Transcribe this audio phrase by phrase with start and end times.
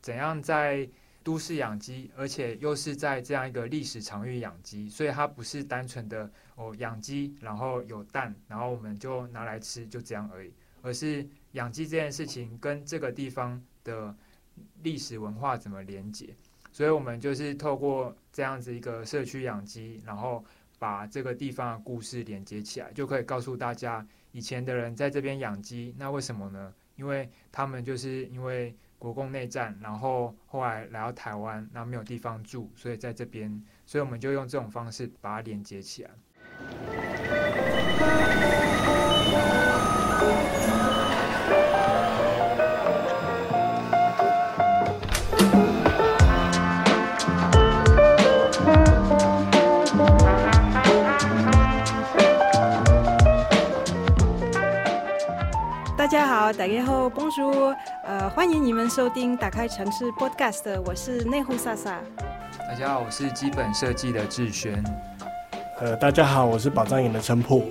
[0.00, 0.88] 怎样在
[1.22, 10.50] 都市养鸡，而且又是在这样一个历史场域养鸡，所以它不是单纯的哦养鸡，然后有蛋，然后我们就拿来吃，就这样而已，
[10.80, 14.16] 而是养鸡这件事情跟这个地方的
[14.82, 16.34] 历史文化怎么连接，
[16.72, 20.42] 所以我们就是透过这样子一个社区养鸡，然后
[20.78, 26.72] 把这个地方的故事连接起来，就可以告诉大家，以前的人在这边养鸡，那为什么呢？
[26.96, 28.74] 因为他们就是因为。
[29.00, 36.10] 国共内战，然后后来来到台湾，然后没有地方住，所以在这边，所以我们就用这种方式把它连接起来。
[55.96, 57.72] 大家好，大家好，公叔，
[58.04, 62.02] 呃，欢迎你们收听《打开城市 Podcast》，我是内湖萨萨。
[62.58, 64.82] 大家好，我是基本设计的志轩。
[65.78, 67.70] 呃，大家好，我是宝藏岩的陈普。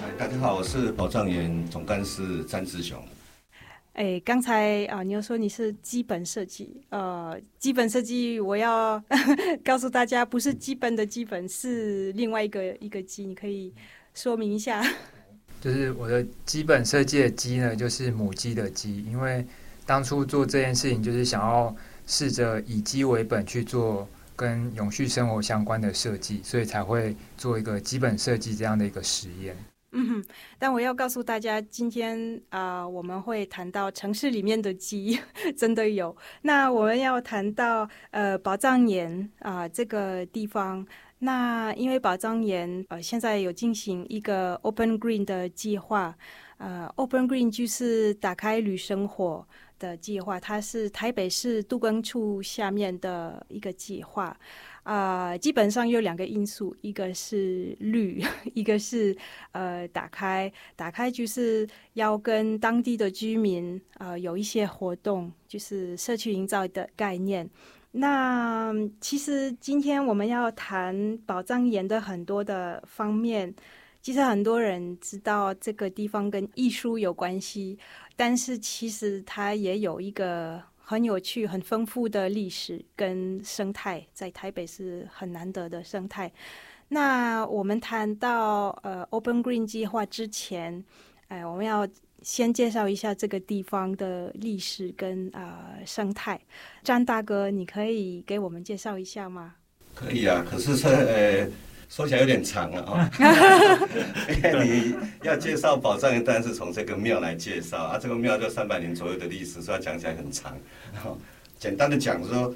[0.00, 3.02] 哎，大家好，我是宝藏岩总干事詹志雄。
[3.94, 9.02] 哎，刚才啊，你又说你是基本设计，呃，基本设计，我要
[9.64, 13.72] 告诉大家，不是基本的基本，是另外一个一个基，你可以
[14.14, 14.84] 说明一下。
[15.60, 19.44] 就是我的基本设计的鸡呢，就是母鸡的鸡，因为
[19.90, 21.74] 当初做这件事情就是想要
[22.06, 29.56] 试着以鸡为本去做跟永续生活相关的设计，所以才会做一个基本设计这样的一个实验。
[29.90, 30.24] 嗯哼，
[30.60, 35.18] 但我要告诉大家，今天啊，我们会谈到城市里面的鸡，
[35.58, 36.16] 真的有。
[36.42, 40.86] 那我们要谈到呃宝藏岩啊这个地方。
[41.22, 46.16] 那因为宝藏岩呃现在有进行一个 Open Green 的计划，
[46.58, 49.46] 呃 Open Green 就是打开旅生活
[49.80, 54.38] 的计划，它是台北市都更处下面的一个计划，
[54.84, 58.22] 啊基本上有两个因素，一个是绿，
[58.54, 59.16] 一个是
[59.50, 67.50] 呃打开，打开就是要跟当地的居民呃有一些活动，就是社区营造的概念。
[67.92, 73.52] 那其实今天我们要谈宝藏岩的很多的方面，
[74.00, 77.76] 其实很多人知道这个地方跟艺术有关系，
[78.20, 86.30] 但是其实它也有一个很有趣、很丰富的历史跟生态，在台北是很难得的生态。
[86.88, 90.84] 那我们谈到呃 Open Green 计划之前，
[91.28, 91.88] 哎，我们要。
[92.22, 96.38] 先介绍一下这个地方的历史跟啊生态，
[96.82, 99.54] 张大哥，你可以给我们介绍一下吗？
[99.94, 101.48] 可以啊，可是这呃
[101.90, 103.10] 说起来有点长了啊。
[104.64, 107.98] 你要介绍宝藏岩，当然是从这个庙来介绍啊。
[107.98, 110.56] 这个庙就三百年左右的历史，所以讲起来很长。
[111.58, 112.54] 简单的讲说，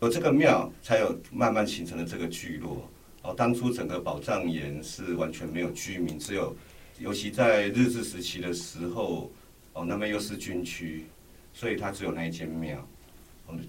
[0.00, 2.88] 有这个庙，才有慢慢形成了这个聚落。
[3.22, 6.56] 哦，当初整个宝藏岩是完全没有居民，只有。
[6.98, 9.30] 尤其在日治时期的时候，
[9.74, 11.06] 哦，那边又是军区，
[11.52, 12.86] 所以它只有那一间庙，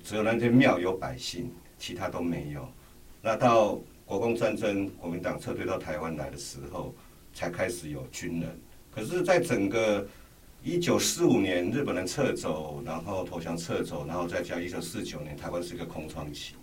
[0.03, 2.67] 只有那间庙有百姓，其他都没有。
[3.21, 3.79] 那到
[4.11, 6.93] 国共战争，国民党撤退到台湾来的时候，
[7.33, 8.59] 才开始有军人。
[8.93, 10.05] 可是，在整个
[10.61, 16.55] 一九四五年日本人撤走，然后投降撤走，然后再加一九四九年台湾是一个空窗期，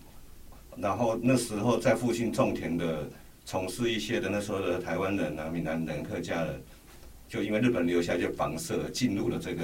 [0.76, 3.09] 然后那时候在附近种田的。
[3.47, 6.62] 从事一些的那时候的台湾人啊、闽南人、客家人，
[7.26, 9.62] 就因为日本留下一些房舍，进入了这个，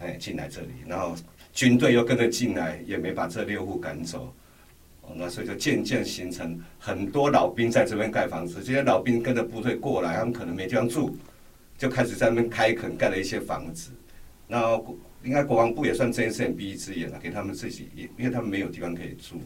[0.00, 1.16] 哎，进来这里，然后
[1.50, 4.30] 军队又跟着进来，也没把这六户赶走，
[5.16, 8.62] 那所以就渐渐形成很多老兵在这边盖房子。
[8.62, 11.16] 这些老兵跟着部队过来，他们可能没地方住，
[11.76, 13.90] 就开始在那边开垦，盖了一些房子。
[14.46, 14.80] 那
[15.22, 19.40] 应该国防部也算睁一只眼闭一只眼了，给他们自己，也因为他们没有地方可以住，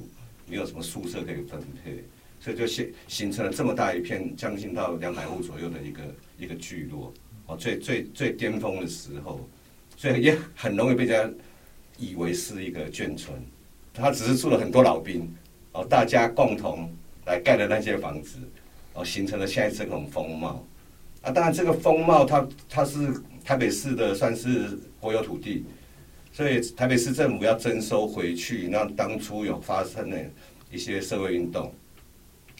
[0.46, 2.04] 没有什么宿舍可以分配。
[2.40, 6.02] 所以就形形成了这么大一片，将近到两百户左右的一个
[6.38, 7.12] 一个聚落，
[7.46, 9.40] 哦，最最最巅峰的时候，
[9.96, 11.36] 所以也很容易被人家
[11.98, 13.36] 以为是一个眷村，
[13.92, 15.28] 他只是住了很多老兵，
[15.84, 16.90] 大家共同
[17.26, 18.38] 来盖的那些房子，
[18.94, 20.64] 哦，形成了现在这种风貌。
[21.22, 23.12] 啊，当然这个风貌，它它是
[23.44, 25.64] 台北市的算是国有土地，
[26.32, 30.18] 所以台北市政府要征收回去，那当初有发生的
[30.70, 31.72] 一些社会运动。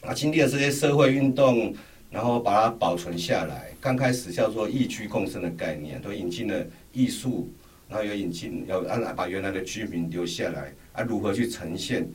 [0.03, 1.75] 啊，经历了这些社会运动，
[2.11, 3.71] 然后把它保存下来。
[3.81, 7.49] 刚开始叫做异居共生的概念，都引进了艺术，
[7.89, 12.09] 然后又引进要按把原来的居民留下来，啊，如何去呈现，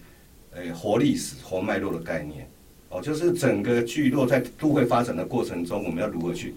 [0.56, 2.48] 诶，活历史、活脉络的概念。
[2.90, 6.54] 哦，就是整个聚落在都会发展的过程中，我们要如何去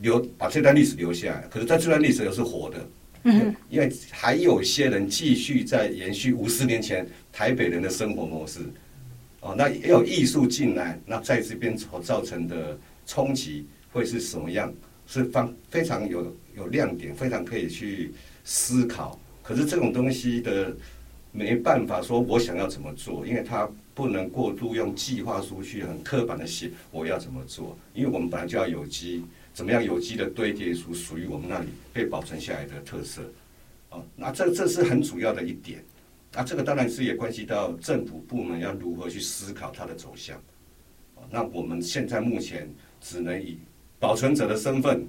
[0.00, 1.48] 留把这段历史留下来？
[1.50, 2.88] 可是，在这段历史又是活的，
[3.24, 8.60] 嗯因为还有些人继续在延续五十年前台北人的生活模式，
[9.40, 14.72] 哦，那也有艺术进来，那在这边所造成的冲击会是什么样？
[15.06, 18.12] 是方非常有有亮点，非常可以去
[18.44, 19.20] 思考。
[19.42, 20.74] 可是这种东西的
[21.36, 33.22] 没办法说我想要怎么做，因为它不能过度用计划书去很刻板的写我要怎么做，因为我们本来就要有机，怎么样有机的堆叠出属于我们那里被保存下来的特色。
[33.90, 35.82] 哦，那这这是很主要的一点。
[36.32, 40.40] 那这个当然是也关系到政府部门要如何去思考它的走向。
[41.30, 43.58] 那我们现在目前只能以
[43.98, 45.04] 保存者的身份，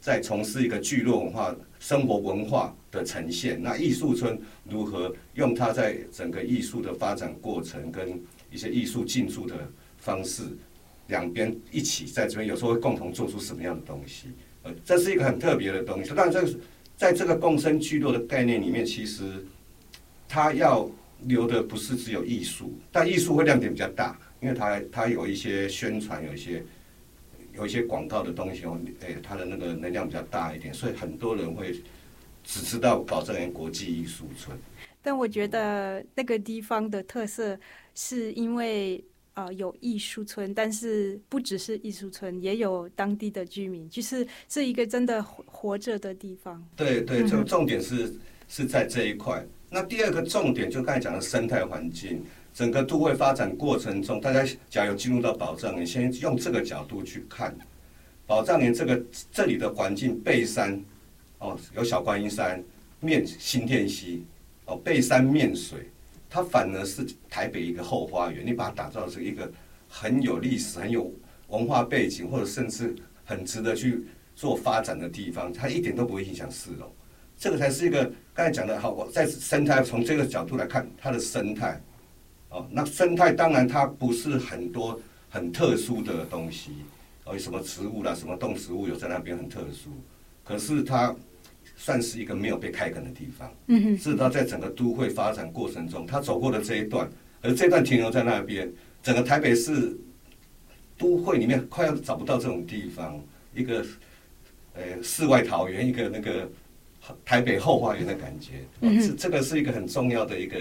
[0.00, 3.60] 在从事一个聚落文化、生活文化的呈现。
[3.62, 9.54] 那艺术村如何用它在整个艺术的发展过程跟一些艺术进驻的
[9.98, 10.42] 方式，
[11.08, 14.28] 两边一起在这边，有时候会共同做出什么样的东西？
[14.62, 16.10] 呃，这是一个很特别的东西。
[16.14, 16.58] 当然，这个
[16.96, 19.44] 在这个共生聚落的概念里面，其实
[20.26, 20.90] 它要
[21.24, 26.64] 留的不是只有艺术，但艺术会亮点比较大，因为它它有一些宣传，有一些
[27.58, 31.72] 有一些广告的东西哦，诶，它的那个能量比较大一点，所以很多人会
[32.44, 34.56] 只知道宝藏园国际艺术村。
[35.02, 37.58] 但我觉得那个地方的特色
[37.94, 39.02] 是因为
[39.34, 46.64] 呃有艺术村，但是不只是艺术村，也有当地的居民，就是是一个真的活活着的地方。
[46.76, 48.14] 对对，这嗯个重点是
[48.48, 49.44] 是在这一块。
[49.70, 52.22] 那第二个重点就刚才讲的生态环境，
[52.58, 57.56] 整个都会发展过程中，大家假如进入到宝藏你，先用这个角度去看
[58.26, 59.00] 宝藏园这个
[59.30, 60.84] 这里的环境，背山
[61.38, 62.60] 哦，有小观音山、
[62.98, 64.24] 面新店溪
[64.64, 65.88] 哦，背山面水，
[66.28, 69.48] 它反而是台北一个后花园，你把它打造成一个
[69.88, 71.12] 很有历史、很有
[71.46, 72.92] 文化背景，或者甚至
[73.24, 74.04] 很值得去
[74.34, 76.92] 做发展的地方，它一点都不会影响市容。
[77.36, 81.80] 这个才是一个刚才讲的好，我在生态从这个角度来看它的生态，
[82.50, 84.98] 哦，那生态当然它不是很多
[85.28, 86.72] 很特殊的东西，
[87.24, 89.90] 哦，有什么植物啦，什么动植物有在那边很特殊，
[90.44, 91.14] 可是它
[91.76, 93.52] 算是一个没有被开垦的地方。
[93.66, 97.08] 嗯哼，是它在整个都会发展过程中，它走过的这一段，
[97.42, 98.72] 而这段停留在那边，
[99.02, 99.96] 整个台北市
[100.96, 103.20] 都会里面快要找不到这种地方，
[103.54, 103.84] 一个
[104.72, 106.50] 呃世外桃源，一个那个
[107.24, 108.64] 台北后花园的感觉，
[109.00, 110.58] 是这个是一个很重要的一个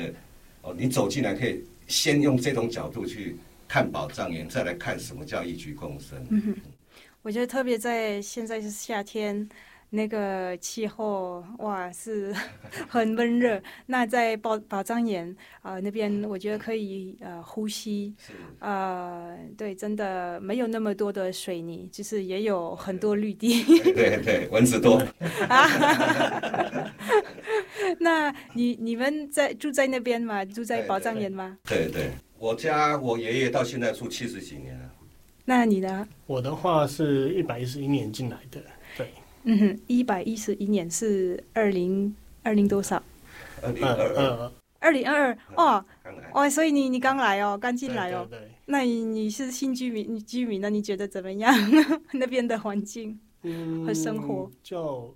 [0.61, 3.35] 哦，你走进来可以先用这种角度去
[3.67, 6.17] 看宝藏园，再来看什么叫一举共生。
[6.29, 6.55] 嗯，
[7.21, 9.47] 我觉得特别在现在是夏天，
[9.89, 12.33] 那个气候哇是
[12.89, 13.61] 很闷热。
[13.85, 23.63] 那在宝宝藏岩啊、那边，我觉得可以呃呼吸，是呃对，真的没有那么多的水泥，就是也有很多绿地。
[23.83, 25.01] 对对对，蚊子多。
[27.99, 30.43] 那你你们在住在那边吗？
[30.45, 31.57] 住在对宝藏岩吗？
[31.65, 34.91] 对对，我家我爷爷到现在住七十几年了。
[35.45, 36.07] 那你呢？
[36.25, 38.61] 我的话是一百一十一年进来的，
[38.97, 39.11] 对，
[39.43, 42.13] 嗯哼，一百一十一年是二零
[42.43, 43.01] 二零多少？
[43.61, 45.85] 二零呃二二呃，二零二二哦。
[46.33, 48.27] 哦，所以你你刚来哦，刚进来哦。
[48.29, 51.53] 对对那你你是新居民，你居民呢你觉得怎么样？
[52.11, 53.17] 那边的环境？
[53.85, 55.15] 和生活就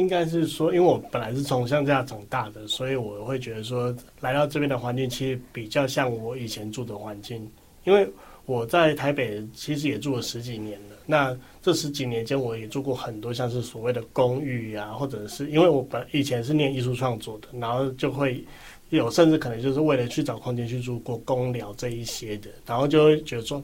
[0.00, 7.46] 应该是说，因为我本来是从乡下长大的，所以我会觉得说，来到这边的环境其实比较像我以前住的环境，
[7.84, 8.10] 因为
[8.46, 10.96] 我在台北其实也住了十几年了。
[11.04, 18.42] 那这十几年间，我也住过很多像是所谓的公寓啊，或者是因为我本以前是念艺术创作的，然后就会
[18.88, 23.62] 有甚至可能就是为了去找空间去住过公寮这一些的，然后就会觉得说，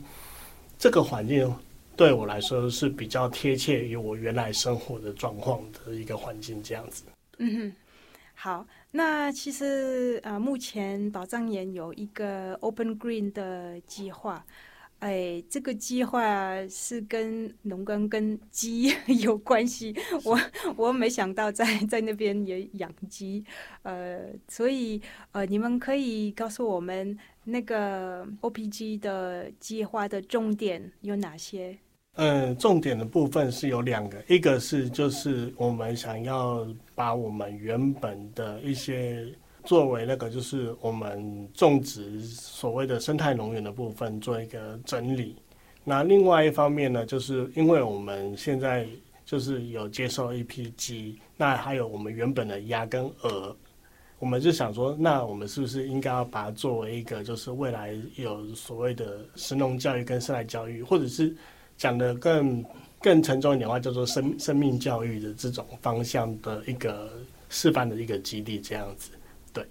[0.78, 1.52] 这个环境
[1.97, 7.05] 对我来说是比较贴切于我原来生活的状况的一个环境，这样子。
[7.38, 7.73] 嗯哼，
[8.35, 8.67] 好。
[8.93, 14.45] 那其实呃，目前宝藏岩有一个 Open Green 的计划。
[15.00, 18.91] 哎，这个计划是跟农耕跟鸡
[19.23, 20.41] 有关系，我
[20.75, 23.45] 我没想到在在那边也养鸡，
[23.83, 25.00] 呃，所以
[25.33, 31.76] 呃，你们可以告诉我们那个 OPG 的计划的重点有哪些？
[32.16, 39.26] 嗯，重点的部分是有两个，一个是就是我们想要把我们原本的一些
[39.64, 45.37] 作为那个就是我们种植所谓的生态农园的部分做一个整理。
[45.85, 48.87] 那另外一方面呢，就是因为我们现在
[49.26, 53.54] 就是有接受一批鸡，那还有我们原本的鸭跟鹅，
[54.18, 61.37] 我们就想说，那我们是不是应该要把它作为一个就是未来有所谓的神农教育跟生态教育，或者是
[61.76, 62.64] 讲的更
[63.00, 67.12] 更沉重一点的话，叫做生生命教育的这种方向的一个
[67.50, 69.11] 示范的一个基地，这样子。
[69.52, 69.64] 对，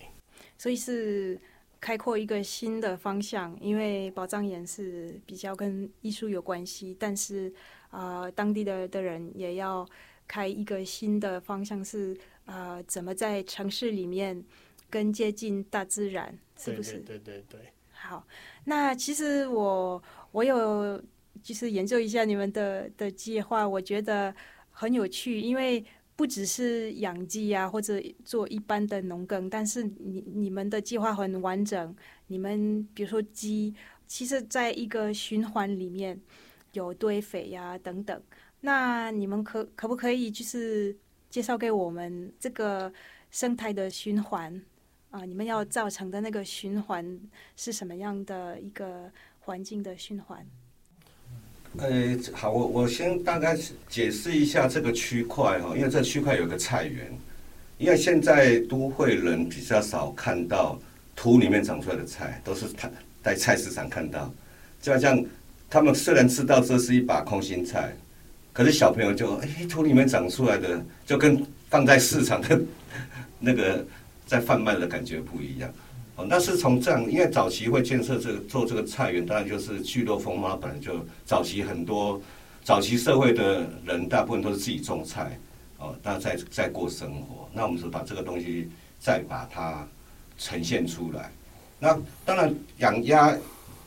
[0.57, 1.37] 所以是
[1.81, 7.51] 开阔一个新的方向，因为宝藏岩是比较跟艺术有关系，但是
[7.89, 9.85] 啊，当地的的人也要
[10.27, 14.41] 开一个新的方向，是啊，怎么在城市里面
[14.89, 16.99] 更接近大自然，是不是？
[16.99, 17.59] 对对对。
[17.91, 18.25] 好，
[18.63, 21.01] 那其实我我有。
[21.45, 24.33] 就是研究一下你们的的计划，我觉得
[24.71, 25.85] 很有趣，因为
[26.15, 31.95] 不只是养鸡啊，或者做一般的农耕，但是你你们的计划很完整。
[32.25, 33.75] 你们比如说鸡，
[34.07, 36.19] 其实在一个循环里面
[36.73, 38.19] 有堆肥呀等等。
[38.61, 40.97] 那你们可可不可以就是
[41.29, 42.91] 介绍给我们这个
[43.29, 44.59] 生态的循环
[45.11, 45.23] 啊？
[45.25, 47.19] 你们要造成的那个循环
[47.55, 49.11] 是什么样的一个
[49.41, 50.43] 环境的循环？
[51.77, 53.57] 呃，好，我我先大概
[53.89, 57.11] 解释一下这个区块哈，因为这区块有个菜园，
[57.77, 60.79] 因为现在都会人比较少看到
[61.15, 62.89] 土里面长出来的菜，都是他
[63.21, 64.33] 在菜市场看到，
[64.81, 65.23] 就好像
[65.69, 67.93] 他们虽然知道这是一把空心菜，
[68.53, 72.61] 可是小朋友就哎，土里面长出来的就跟放在市场的
[73.39, 73.85] 那个
[74.25, 75.69] 在贩卖的感觉不一样。
[76.15, 82.21] 哦，那是从这样，因为早期会建设这个做这个菜园，当然就是聚落风嘛，本来就早期很多
[82.63, 85.37] 早期社会的人，大部分都是自己种菜，
[85.77, 87.49] 哦，那在在过生活。
[87.53, 89.85] 那我们是把这个东西再把它
[90.37, 91.29] 呈现出来。
[91.79, 93.37] 那当然养鸭、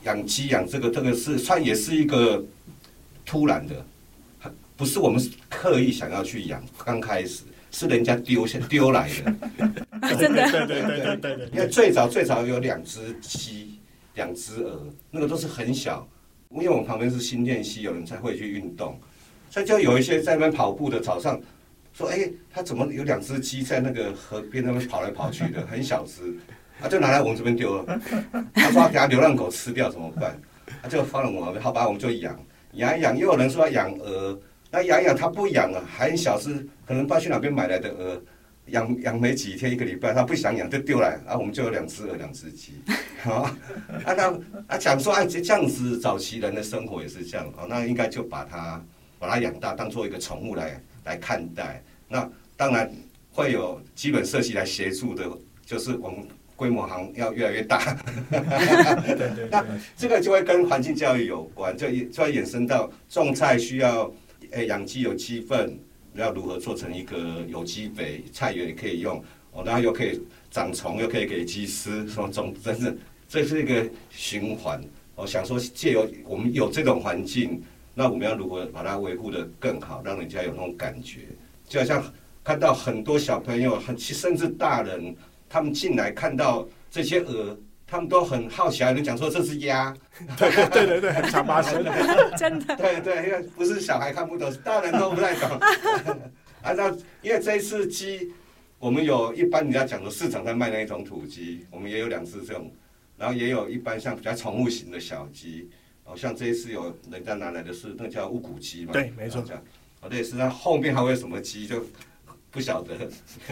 [0.05, 2.45] 养鸡、养这个这个是算也是一个
[3.25, 3.85] 突然的，
[4.77, 5.19] 不是我们
[5.49, 7.43] 刻意想要去养，刚开始。
[7.79, 11.47] 是人家丢下丢来的， 真的，对对对对对对。
[11.53, 13.79] 因为最早最早有两只鸡，
[14.15, 16.05] 两只鹅，那个都是很小。
[16.51, 18.99] 因为我们旁边是新店溪，有人才会去运动，
[19.49, 21.41] 所以就有一些在那边跑步的早上，
[21.93, 26.37] 说：“哎，他怎么有两只鸡在那个河边那边跑来跑去的， 很小只，
[26.81, 28.01] 啊，就拿来我们这边丢了。”
[28.55, 30.37] 他说：“给他流浪狗吃掉怎么办？”
[30.83, 33.17] 他就放了我们，好吧，我们就养养一养。
[33.17, 34.37] 又有人说要养鹅。
[34.71, 36.55] 那养养它不养啊，还小是
[36.87, 38.23] 可能不知道去哪边买来的鹅，
[38.67, 42.75] 养养没几天一个礼拜，他不想养就丢来，然后我们就有两只鹅两只鸡，
[43.25, 43.57] 啊，
[44.05, 48.85] 啊那啊讲说哎这样子早期人的生活也是这样啊，那应该就把它
[49.19, 51.83] 把它养大，当做一个宠物来来看待。
[52.07, 52.93] 那当然
[53.33, 55.25] 会有基本设计来协助的，
[55.65, 57.97] 就是我们规模行要越来越大
[58.31, 59.65] 对对,對，那
[59.97, 64.13] 这个就会跟环境教育有关，就就会衍生到种菜需要。
[64.53, 65.79] 哎，养鸡有鸡粪，
[66.15, 68.25] 要如何做成一个有机肥？
[68.33, 72.55] 菜园也可以用，哦，然后又可以长虫，又可以给鸡吃，什么种？
[72.63, 74.83] 真是这是一个循环。
[75.15, 77.63] 我想说，借由我们有这种环境，
[77.95, 81.21] 那我们要如何把它维护的更好，让人家有那种感觉？
[81.69, 85.15] 就好像看到很多小朋友，很甚至大人，
[85.49, 87.59] 他们进来看到这些鹅。
[87.91, 89.95] 他们都很好奇，你讲说这是鸭，
[90.37, 91.83] 对对对对，很常发生，
[92.37, 92.77] 真的。
[92.77, 95.59] 对对，因为不是小孩看不懂，大人都不太懂。
[96.61, 98.31] 啊，那因为这一次鸡，
[98.79, 102.71] 我们有一般人家讲的市场在卖那一种土鸡，我们也有两只这种，
[103.17, 105.71] 然后也有一般像比较宠物型的小鸡，
[106.05, 109.41] 哦，像这一次有人家拿来的是那叫乌骨鸡嘛，对，没错。
[109.41, 109.63] 这样
[110.03, 111.83] 哦，对，是那后面还会有什么鸡就
[112.51, 112.95] 不晓得。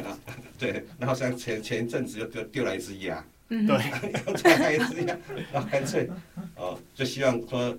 [0.58, 3.24] 对，然后像前前一阵子又丢丢来一只鸭。
[3.48, 5.16] 对，再来一次呀，
[5.70, 6.10] 干脆
[6.56, 7.78] 哦，就希望说，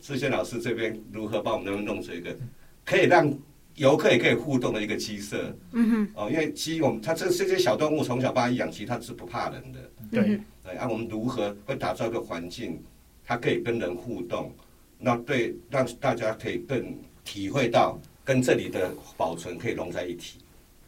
[0.00, 2.36] 志轩老师这边如何帮我们能弄出一个
[2.84, 3.32] 可以让
[3.76, 5.56] 游客也可以互动的一个鸡舍。
[5.72, 6.08] 嗯哼。
[6.14, 9.78] 哦，因为鸡我们它这这些小动物从小把它养，其实它是不怕人的。
[10.10, 10.40] 对。
[10.64, 12.82] 对，啊，我们如何会打造一个环境，
[13.24, 14.52] 它可以跟人互动，
[14.98, 20.38] 那对让大家可以更体会到跟这里的保存可以融在一起。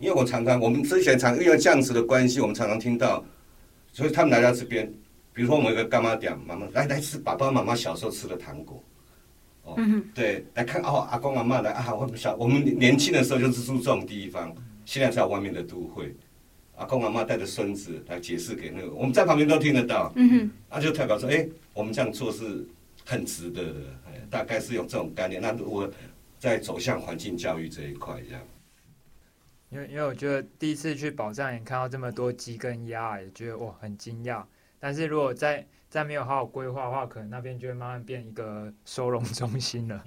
[0.00, 3.24] 因为我常常我们之前常因为这样子的关系，我们常常听到。
[3.98, 4.86] 所以他们来到这边，
[5.32, 8.80] 比如说我们有个干妈店，妈妈来来吃爸爸妈妈小时候吃的糖果，
[9.64, 9.76] 哦，
[10.14, 16.14] 对，来看哦，阿公阿妈来啊，我们小我们年轻的时候就是住这种地方，现在在外面的都会，
[16.76, 22.64] 阿公阿妈带着孙子来解释给那个我们在旁边都听得到，嗯哼，那就代表说，哎，我们这样做是
[23.04, 23.80] 很值得的，
[24.30, 25.42] 大概是有这种概念。
[25.42, 25.90] 那我
[26.38, 28.40] 在走向环境教育这一块这样。
[29.70, 34.44] 因为因为我觉得第一次去宝藏岩看到这么多鸡跟鸭，也觉得哇很惊讶。
[34.78, 40.04] 但是如果再再没有好好规划的话，可能那边就会慢慢变一个收容中心了。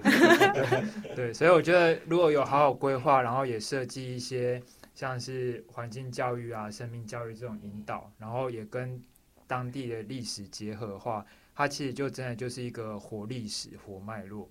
[1.15, 4.61] 对，所以我觉得如果有好好规划，然后也设计一些
[4.95, 9.01] 像是环境教育啊、生命教育这种引导，然后也跟
[9.45, 14.49] 当地的历史结合的话，它其实就真的就是一个活历史、活脉络。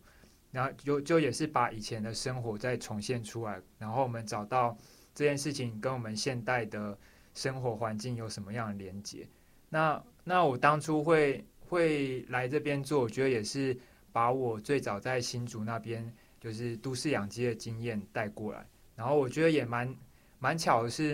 [0.53, 4.77] 然后就就也是把以前的生活再重现出来，然后我们找到
[5.15, 6.97] 这件事情跟我们现代的
[7.35, 9.27] 生活环境有什么样的连接。
[9.69, 13.79] 那那我当初会会来这边做，我觉得也是
[14.13, 19.95] 把我最早在新竹那边就是都市养鸡的经验带过来，然后我觉得也蛮
[20.39, 21.13] 蛮巧的是，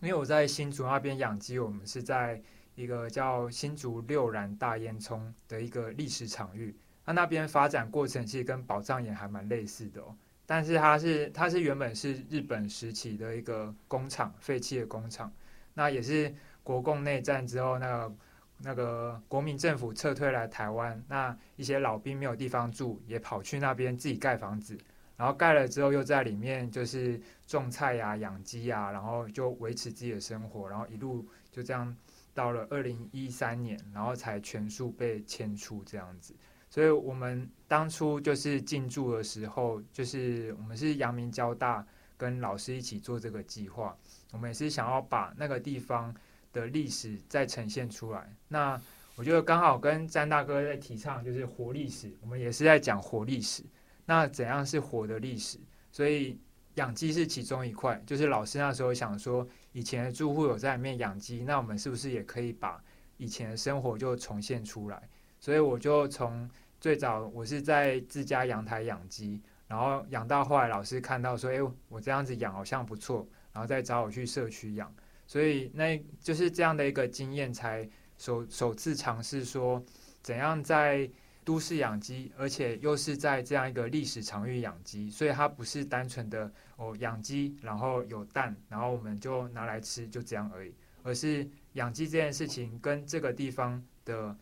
[0.00, 2.40] 因为我在新竹那边养鸡，我们是在
[2.74, 6.74] 一个叫新竹六然大烟囱的一个历史场域。
[7.04, 10.16] 它那边发展过程其实跟宝藏也还蛮类似的哦，
[10.46, 15.32] 但是它是它是原本是日本时期的一个工厂，废弃的工厂。
[15.74, 16.32] 那也是
[16.62, 18.16] 国共内战之后，那个
[18.58, 24.78] 那个国民政府撤退来台湾，那一些老兵没有地方住，也跑去那边自己盖房子，
[25.16, 31.94] 然后盖了之后又在里面就是种菜呀、养鸡呀，然后就维持自己的生活，然后一路就这样
[32.32, 36.34] 到了二零一三年，然后才全数被迁出这样子。
[36.74, 43.96] 所以我们当初就是进驻的时候，就是我们是阳明交大跟老师一起做这个计划，
[44.32, 46.12] 我们也是想要把那个地方
[46.52, 48.28] 的历史再呈现出来。
[48.48, 48.76] 那
[49.14, 53.62] 我觉得刚好跟詹大哥在提倡就是活历史，我们也是在讲活历史。
[54.04, 55.60] 那怎样是活的历史？
[55.92, 56.36] 所以
[56.74, 62.82] 养鸡是其中一块，就是老师那时候想说，以前的住户有在里面养鸡，那我们是不是也可以把
[63.16, 65.08] 以前的生活就重现出来？
[65.38, 66.48] 所以我就从
[66.84, 74.94] 最早我是在自家阳台养鸡，然后养到后来老师看到说，哎，我这样子养好像不错，然后再找我去社区养，
[75.26, 77.88] 所以那就是这样的一个经验，才
[78.18, 79.82] 首首次尝试说
[80.20, 81.10] 怎样在
[81.42, 94.36] 都市养鸡，而且又是在这样一个历史场域养鸡，所以它不是单纯的哦养鸡，然后有蛋，然后我们就拿来吃，就这样而已，而是养鸡这件事情跟这个地方的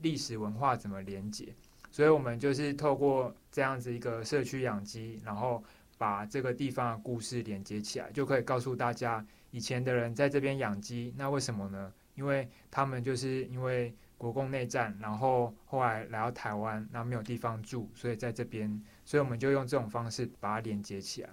[0.00, 1.52] 历史文化怎么连接。
[1.92, 5.62] 所以，我们就是透过这样子一个社区养鸡，然后
[5.98, 11.92] 把这个地方的故事连接起来，就可以告诉大家，以前的人在这边养鸡，那为什么呢？
[12.14, 21.28] 因为他们就是因为国共内战，然后后来来到台湾，那没有地方住，所以在这边，所以我们就用这种方式把它连接起来。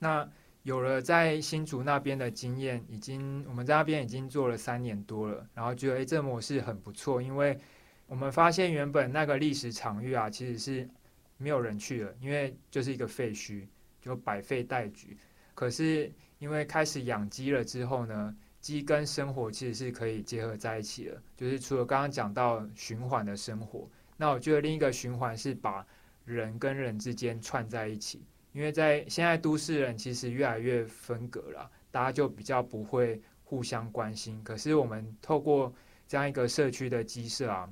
[0.00, 0.28] 那
[0.64, 7.56] 有了在新竹那边的经验，已经我们在那边已经做了三年多了，然后觉得诶，这模式很不错，因为。
[8.06, 10.88] 我们发现原本那个历史场域啊，其实是
[11.38, 13.66] 没有人去了，因为就是一个废墟，
[14.00, 15.16] 就百废待举。
[15.54, 21.22] 可是因为开始养鸡了之后呢，鸡跟生活其实是可以结合在一起的。
[21.36, 25.84] 就是除了刚刚讲到循环的生活，那我觉得另一个循环是把
[26.24, 28.22] 人跟人之间串在一起。
[28.52, 34.40] 因为在现在都市人其实越来越分隔了，大家就比较不会互相关心。
[34.44, 35.74] 可是我们透过
[36.06, 37.68] 这样一个社区的鸡舍啊。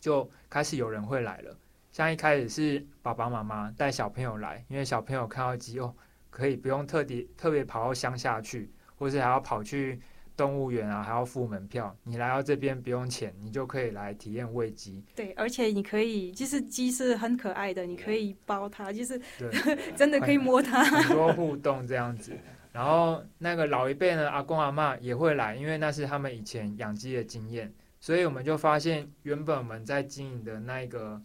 [0.00, 1.56] 就开始有人会来了，
[1.90, 5.94] 像一开始是爸爸妈妈带小朋友来，因为小朋友看到鸡哦，
[6.30, 10.00] 可以不用特地特别跑到乡下去，或是还要跑去
[10.36, 11.96] 动物园啊，还要付门票。
[12.04, 15.04] 你来到这边不用钱，你就可以来体验喂鸡。
[15.16, 19.20] 对，而且你可以，就是鸡是很可爱的，你可以包它，就是
[19.96, 22.32] 真的可以摸它，很多 互动这样子。
[22.70, 27.72] 然后那个老一辈呢，阿公阿妈也会来，因为那是他们以前养鸡的经验。
[28.00, 31.20] 所以我们就发现，原本我们在经营的那一个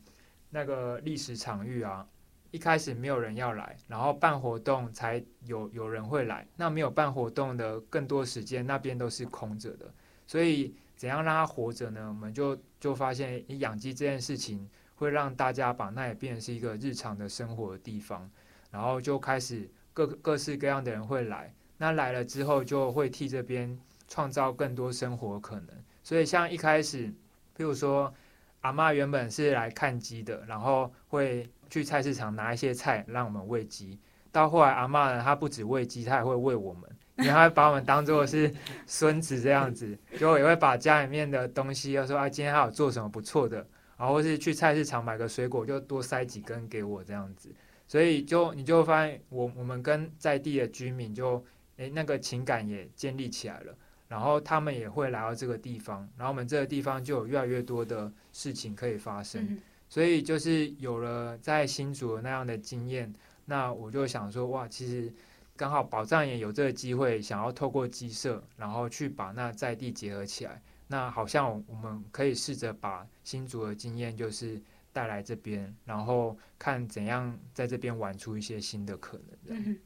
[0.49, 2.07] 那个历史场域啊，
[2.51, 6.47] 一开始没有人要来，然后办活动才有有人会来。
[6.55, 9.91] 那没有办活动的更多时间，那边都是空着的。
[10.25, 12.07] 所以怎样让它活着呢？
[12.07, 18.29] 我们就就发现，养鸡这件事情会让大家把那也变成是一个日常的生活的地方，
[18.71, 21.53] 然后就开始各各式各样的人会来。
[21.77, 25.69] 那来了之后，就会替这边创造更多生活可能。
[26.03, 27.07] 所以，像一开始，
[27.55, 28.13] 譬如说，
[28.61, 33.97] 阿妈原本是来看鸡的，然后会去菜市场拿一些菜让我们喂鸡。
[34.31, 36.83] 到后来，阿妈呢，她不止喂鸡，她也会喂我们，
[37.17, 38.53] 因为她把我们当做是
[38.85, 43.65] 孙子这样子，就也会把家里面的东西，要说啊，今天还有做什么不错的，
[43.97, 47.49] 然后是去菜市场买个水果，就多塞几根给我这样子。
[47.87, 51.45] 所以，就你就发现，我我们跟在地的居民就，
[51.77, 53.75] 诶，那个情感也建立起来了。
[54.07, 59.57] 然后他们也会来到这个地方，然后我们这个地方就有越来越多的事情可以发生，
[59.89, 63.11] 所以就是有了在新竹那样的经验，
[63.45, 65.11] 那我就想说，哇，其实
[65.55, 74.61] 刚好宝藏也有这个机会，想要透过鸡舍，然后去把那在地结合起来，那好像我们可以试着把新竹的经验就是
[74.91, 79.77] 带来这边，然后看怎样在这边玩出一些新的可能。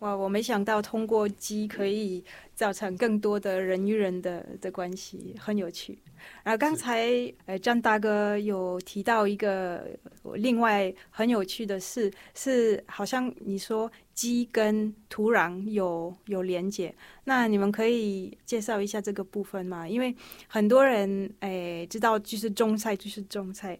[0.00, 5.98] 哇，我没想到通过鸡可以造成更多的人与人的的关系，很有趣。
[6.42, 7.06] 然后刚才
[7.44, 9.86] 呃张大哥有提到一个
[10.34, 19.86] 另外很有趣的事，是好像你说鸡跟土壤有有连接，那你们可以介绍一下这个部分吗？
[19.86, 20.14] 因为
[20.48, 23.78] 很多人诶知道就是种菜就是种菜。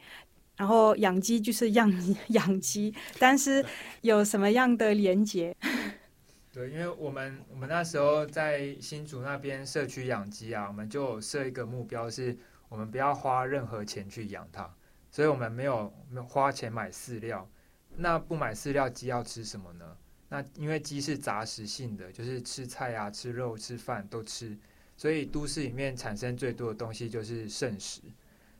[0.56, 1.90] 然后养鸡就是养
[2.28, 3.64] 养鸡，但是
[4.02, 5.56] 有什么样的连结？
[6.60, 12.36] 对，因为我们我们那时候在新竹那边社区养鸡啊，我们就设一个目标，是
[12.68, 14.70] 我们不要花任何钱去养它，
[15.10, 17.48] 所以我们没有没有花钱买饲料。
[17.96, 19.96] 那不买饲料，鸡要吃什么呢？
[20.28, 24.54] 那因为鸡是杂食性的，就是吃菜啊、吃肉、吃饭都吃，
[24.98, 28.02] 所以都市里面产生最多的东西就是剩食，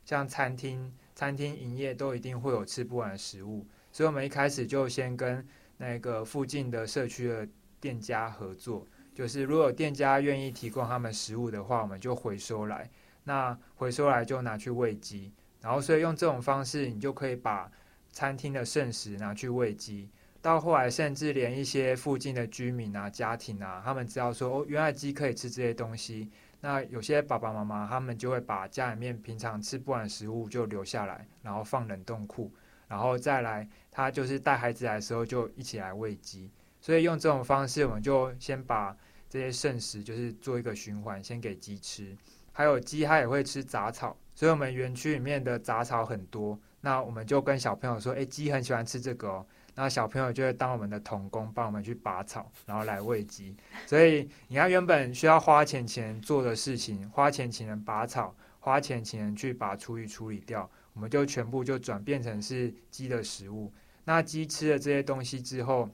[0.06, 7.46] 像餐厅餐厅营业都一定会有吃不完的食物，所以我们一开始就先跟那个附近的社区的。
[7.80, 12.88] 店家合作，就是如果店家愿意提供他们食物的话，我们就回收来。
[13.24, 17.70] 那回收来就拿去喂鸡，然后所以用这种方式，你就可以把
[18.10, 20.08] 餐厅的剩食拿去喂鸡。
[20.42, 26.30] 到后来，甚至连一些附近的居民啊、家庭啊，他们知道说哦，原来鸡可以吃这些东西。
[26.62, 32.50] 那有些爸爸妈妈他们就会把家里面平常吃不完的食物就留下来，然后放冷冻库，
[32.88, 36.50] 然后再来他就是带孩子来的时候就一起来喂鸡。
[36.80, 38.96] 所以用这种方式，我们就先把
[39.28, 42.16] 这些剩食就是做一个循环，先给鸡吃。
[42.52, 46.58] 还有鸡它也会吃杂草，所以我们园区里面的杂草很多。
[46.80, 53.56] 那我们就跟小朋友说：“诶，鸡很喜欢吃这个哦。”那小朋友就会当我们的童工，帮我们去拔草，然后来喂鸡。
[53.86, 63.72] 所以你看，原本需要花钱请人做的事情，花钱请人拔草，花钱请人去把厨余处理掉，我们就全部就转变成是鸡的食物。
[64.04, 65.88] 那鸡吃了这些东西之后，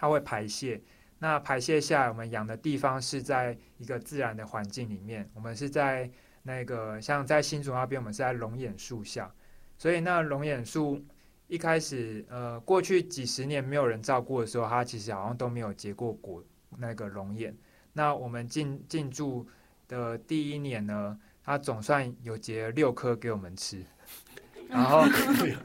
[0.00, 0.80] 它会排泄，
[1.18, 5.28] 那排泄下来，我们养的地方是在一个自然的环境里面。
[5.34, 6.10] 我们是在
[6.42, 9.30] 那个像在新竹那边，我们是在龙眼树下，
[9.76, 11.04] 所以那龙眼树
[11.48, 16.42] 一开始，呃，过去几十年没有人照顾的时候，它其实好像都没有结过果。
[16.78, 17.54] 那个龙眼，
[17.92, 19.46] 那我们进进驻
[19.86, 23.84] 的第一年呢，它总算有结六颗给我们吃。
[24.70, 25.02] 然后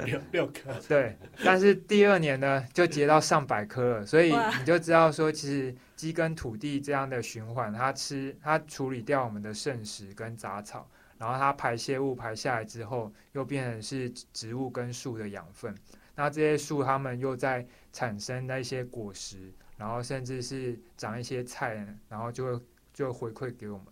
[0.03, 10.89] 六六颗，对，但是第二年呢，就结到上百颗了，所以你就知道说，其实鸡跟土地这样的循环，它吃它处理掉我们的剩食跟杂草，
[11.19, 15.73] 然后它排泄物排下来之后，又变成是植物跟树的养分，
[16.15, 23.87] 那这些树它们又在产生那些果实，然后甚至是长一些菜，然后就会就回馈给我们。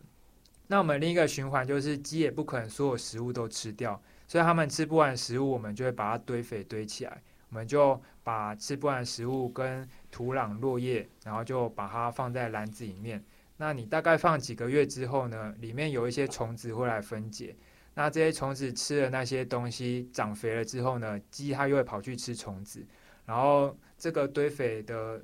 [0.66, 4.02] 那我们另一个循环就是鸡也不可能所有食物都吃掉。
[4.34, 7.22] 所以他们吃不完食物，我们就会把它堆肥堆起来。
[7.50, 13.24] 我们就把吃不完食物跟土壤、落叶，然后就把它放在篮子里面。
[13.58, 15.54] 那你大概放几个月之后呢？
[15.60, 17.56] 里面有一些虫子会来分解。
[17.94, 22.84] 那这些虫子吃了那些东西，长肥了之后呢，鸡它又会跑去吃虫子。
[23.28, 25.24] 然后这个堆肥的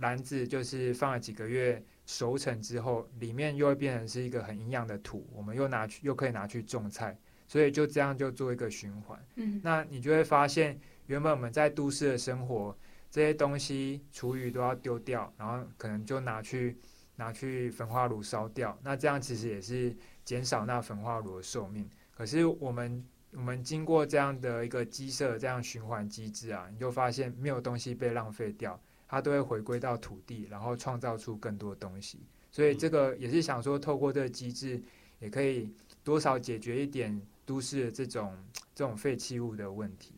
[0.00, 5.26] 篮子就是放了几个月熟成之后，里面又会变成是一个很营养的土。
[5.32, 7.16] 我们又拿去又可以拿去种菜。
[7.50, 12.78] 所以就这样就做一个循环，嗯，那你就会发现，原本我们在都市的生活，
[13.10, 16.78] 这些东西厨余都要丢掉，然后可能就拿去
[17.16, 19.92] 拿去焚化炉烧掉，那这样其实也是
[20.24, 21.90] 减少那焚化炉的寿命。
[22.14, 32.20] 可是我们我们经过这样的一个鸡舍这样循环机制啊，你就发现没有东西被浪费掉，它都会回归到土地，然后创造出更多东西。
[32.52, 34.80] 所以这个也是想说，透过这个机制，
[35.18, 37.20] 也可以多少解决一点。
[37.50, 38.32] 都市的这种
[38.76, 40.14] 这种废弃物的问题，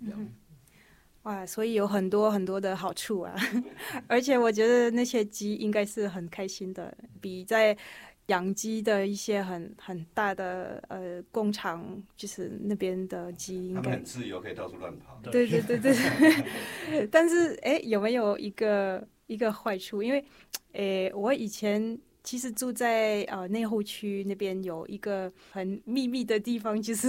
[1.23, 3.35] 哇，所以有很多很多的好处啊！
[4.07, 7.75] 而且我觉得那些鸡应该是很开心的，比在
[8.27, 15.19] 养鸡的一些很很大的呃工厂，就是那边的鸡应该很自由，可以到处乱跑。
[15.31, 15.97] 对对对对。
[17.11, 20.03] 但是哎，有没有一个一个坏处？
[20.03, 20.23] 因为
[20.75, 21.99] 哎，我以前。
[22.25, 27.09] 其实住在呃内湖区那边有一个很秘密的地方， 就是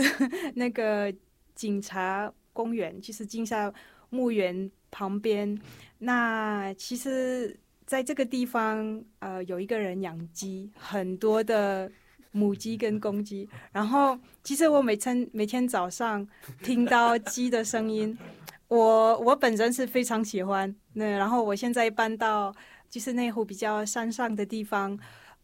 [0.55, 1.13] 那个
[1.53, 3.71] 警察公园，就是金沙
[4.09, 5.55] 墓园旁边。
[5.99, 11.91] 那其实在这个地方，呃，有一个人养鸡，很多的
[12.31, 13.47] 母鸡跟公鸡。
[13.71, 16.27] 然后，其实我每天每天早上
[16.63, 18.17] 听到鸡的声音，
[18.67, 20.75] 我我本身是非常喜欢。
[20.93, 22.51] 那然后我现在搬到。
[22.93, 24.95] 就是内湖比较山上的地方，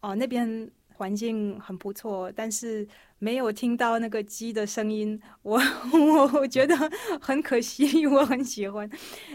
[0.02, 2.86] 哦，那边环境很不错，但是
[3.18, 5.60] 没有听到那个鸡的声音，我
[5.92, 6.76] 我我觉得
[7.20, 8.88] 很可惜， 我很喜欢，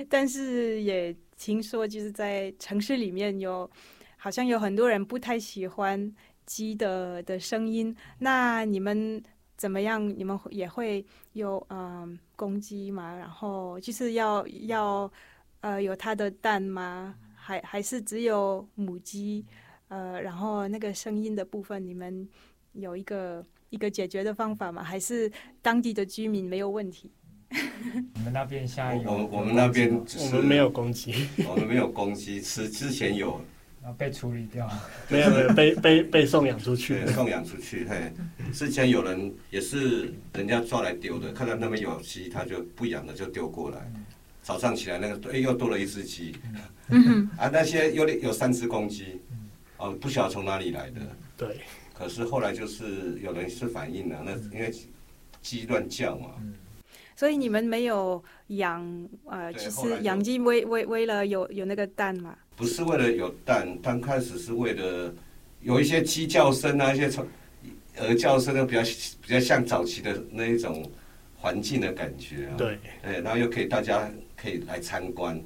[0.07, 3.69] 但是也听说就是在城市里面有，
[4.15, 7.93] 好像有很多人不太喜欢鸡的的声音。
[8.19, 9.21] 那你们
[9.57, 10.07] 怎么样？
[10.17, 13.13] 你们也会有嗯公鸡吗？
[13.17, 15.11] 然后就是要要
[15.59, 17.13] 呃有它的蛋吗？
[17.45, 19.45] 还还是只有母鸡？
[19.89, 22.27] 呃，然后那个声音的部分，你们
[22.73, 24.83] 有一个一个解决的方法吗？
[24.83, 25.31] 还是
[25.61, 27.11] 当地的居民没有问题？
[28.15, 33.39] 我们那边现在有，我我们那边 我们没有公鸡，我们没有公鸡吃，之前有，
[33.79, 34.67] 然后被处理掉。
[35.07, 37.85] 没有没有被被被送养出去，，送养出去。
[37.87, 38.11] 嘿，
[38.51, 43.87] 之前有人也是人家抓来丢的，看到那边有鸡，他就不养了，就丢过来。
[44.41, 46.35] 早上起来那个，哎，又多了一只鸡。
[46.89, 49.19] 嗯啊，那些有有三只公鸡，
[49.77, 51.01] 哦，不晓得从哪里来的。
[51.35, 51.59] 对，
[51.93, 54.71] 可是后来就是有人是反映了，那因为
[55.41, 56.31] 鸡乱叫嘛，
[57.15, 62.35] 所以你们没有养呃，就对后来就是养鸡为为为了有有那个蛋嘛？
[62.55, 65.13] 不是为了有蛋，刚开始是为了
[65.61, 67.25] 有一些鸡叫声啊，一些从
[67.97, 68.81] 鹅叫声都比较
[69.21, 70.89] 比较像早期的那一种
[71.35, 72.55] 环境的感觉啊。
[72.57, 75.41] 对，哎，然后又可以大家可以来参观。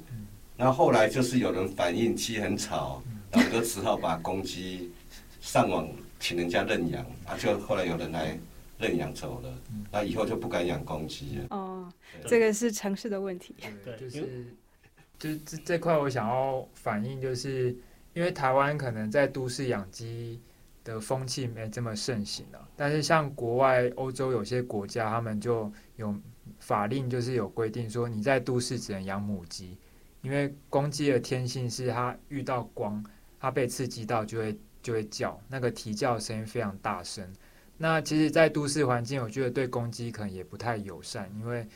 [0.60, 4.92] 然后后来就是有人反映鸡很吵，然后我就只好把公鸡
[5.40, 8.38] 上网请人家认养，啊，就后来有人来
[8.78, 9.58] 认养走了，
[9.90, 11.46] 那以后就不敢养公鸡了。
[11.48, 11.90] 哦，
[12.26, 13.54] 这个是城市的问题。
[13.82, 14.54] 对因就是
[15.18, 17.74] 就是这这块我想要反映，就是
[18.12, 20.38] 因为台湾可能在都市养鸡
[20.84, 26.14] 的风气没这么盛行啊，但是像国外欧洲有些国家，他们就有
[26.58, 29.78] 法令，就是有规定说你在都市只能养母鸡，
[30.22, 33.04] 因为公鸡的天性是它遇到光，
[33.38, 37.26] 它被刺激到就会就会叫，那个啼叫声音非常大声。
[37.76, 41.66] 那其实，在都市环境，我觉得对公鸡可能也不太友善，因为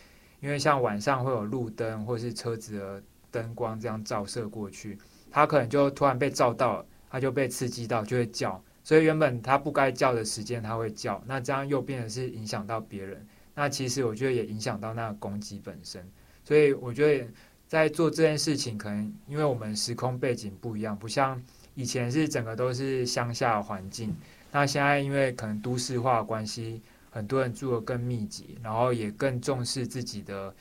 [0.40, 4.98] 因为像晚上会有路灯或是车子的灯光这样照射过去，
[5.30, 8.62] 它可能就突然被照到，它就被刺激到，就会叫。
[8.82, 13.26] 所以原本它不该叫的时间，它会叫，那这样又变成是影响到别人。
[13.54, 16.06] 那其实我觉得也影响到那个公鸡本身。
[16.44, 17.26] 所以我觉得
[17.74, 21.42] 在做这件事情，可能因为我们时空背景不一样，不像
[21.74, 24.14] 以前是整个都是乡下环境。
[24.52, 30.54] 那现在因为可能都市化关系，很多人住的更密集，然后也更重视自己的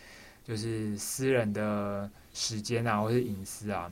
[0.43, 3.91] 就是私人的时间啊，或是隐私啊，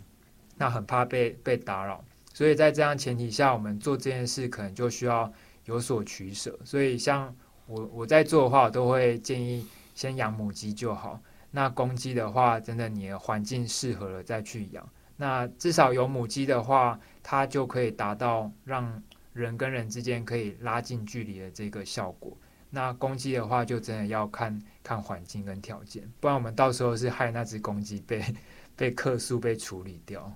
[0.57, 2.03] 那很怕被被打扰。
[2.33, 5.31] 所以在这样前提下，我们做这件事可能就需要
[5.65, 6.57] 有所取舍。
[6.65, 7.31] 所以像
[7.67, 11.21] 我我在做的话，我都会建议先养母鸡就好。
[11.51, 14.87] 那公鸡的话，真的你的环境适合了再去养。
[15.17, 22.35] 那至少有母鸡的话，它就可以达到让人跟人之间可以拉近距离的这个效果。
[22.69, 28.23] 那公鸡的话，就真的要看看环境跟条件，不然我们到时候是害那只公鸡被
[28.75, 30.33] 被克数被处理掉。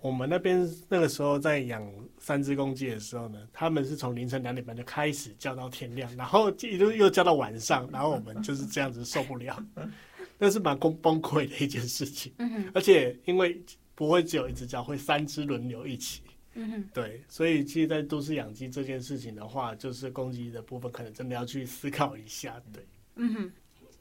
[0.00, 1.84] 我们那边那个时候在养
[2.18, 9.60] 三只公鸡的时候呢，他们是从凌晨两点半就开始叫到天亮，然后一路又叫到晚上，然后我们就是这样子受不了，
[10.38, 12.32] 那是蛮崩崩溃的一件事情。
[12.38, 13.60] 嗯哼，而且因为
[13.94, 16.22] 不会只有一只叫，会三只轮流一起。
[16.54, 22.60] 嗯哼，对，所以其实，在都市养鸡这件事情的话，就是公鸡的部分，可能真的要去思考一下。
[22.72, 22.82] 对，
[23.16, 23.52] 嗯哼，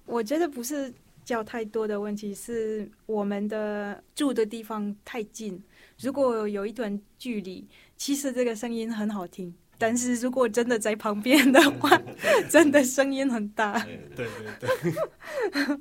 [0.06, 0.94] 我觉得不是
[1.26, 5.62] 叫太多的问题，是我们的住的地方太近。
[6.02, 11.90] 如果有一段距离，其实这个声音很好听，但是如果真的在旁边的话，
[12.50, 13.80] 真的声音很大。
[14.16, 14.70] 对对
[15.52, 15.78] 对，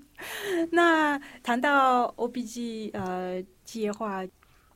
[0.70, 4.24] 那谈到 OBG 呃计划，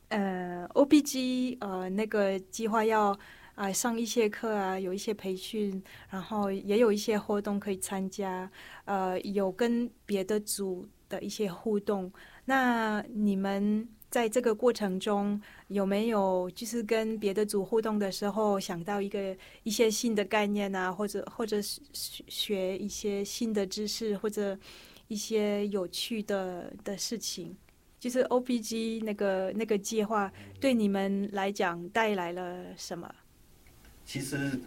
[0.09, 3.11] 呃 OBG 呃那个计划要
[3.55, 8.49] 啊、呃上一些课啊，有一些培训，然后也有一些活动可以参加，
[8.85, 12.11] 呃有跟别的组的一些互动。
[12.45, 24.57] 那你们在这个过程中有没有就是跟别的组互动的时候想到一个一些新的概念啊，或者或者是学学一些新的知识，或者
[25.07, 27.55] 一些有趣的的事情？
[27.99, 33.13] 就是 OPG 那个那个计划对你们来讲带来了什么？
[34.05, 34.59] 其实，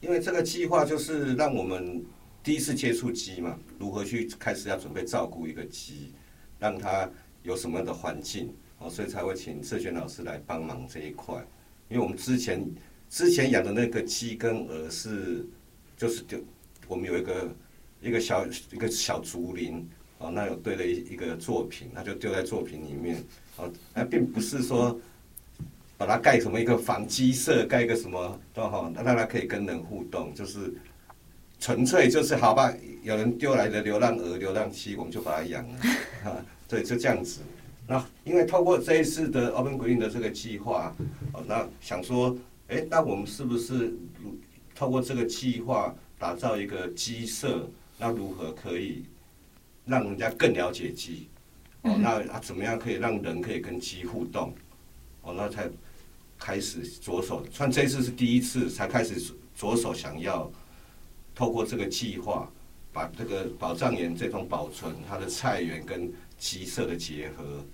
[0.00, 2.04] 因为这个计划就是让我们
[2.42, 6.12] 第一次接触鸡嘛，如何去开始要准备照顾一个鸡，
[6.58, 7.08] 让它
[7.42, 11.36] 有什么样的环境哦，所以才会请社权老师来帮忙这一块。
[11.88, 12.64] 因为我们之前
[13.08, 15.46] 之前养的那个鸡跟鹅是，
[15.96, 16.38] 就是就
[16.86, 17.54] 我们有一个
[18.00, 19.88] 一个小一个小竹林
[20.18, 23.22] 哦，那有堆了一一个作品，那就丢在作品里面
[23.56, 24.98] 哦，那并不是说。
[25.98, 30.72] 把它盖什么一个防鸡舍，盖一个什么都好，让它可以跟人互动，就是
[31.58, 35.66] 纯粹就是好吧，有人丢来的流浪鹅、流浪鸡，我们就把它养
[36.24, 37.40] 了，对，就这样子。
[37.90, 40.94] 那因为透过这一次的 Open Green 的这个计划，
[41.32, 42.36] 哦，那想说，
[42.68, 43.94] 哎，那我们是不是
[44.74, 47.66] 透过这个计划打造一个鸡舍？
[47.96, 49.04] 那如何可以
[49.86, 51.28] 让人家更了解鸡？
[51.80, 54.54] 哦，那啊怎么样可以让人可以跟鸡互动？
[55.22, 55.66] 哦，那才
[56.38, 57.42] 开始着手。
[57.50, 59.18] 算这次是第一次才开始
[59.56, 60.52] 着手想要
[61.34, 62.52] 透过这个计划，
[62.92, 67.64] 把这个宝藏园这种保存它的菜园跟鸡舍的结合。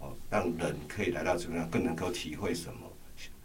[0.00, 2.80] 哦，让人可以来到这边，更能够体会什么，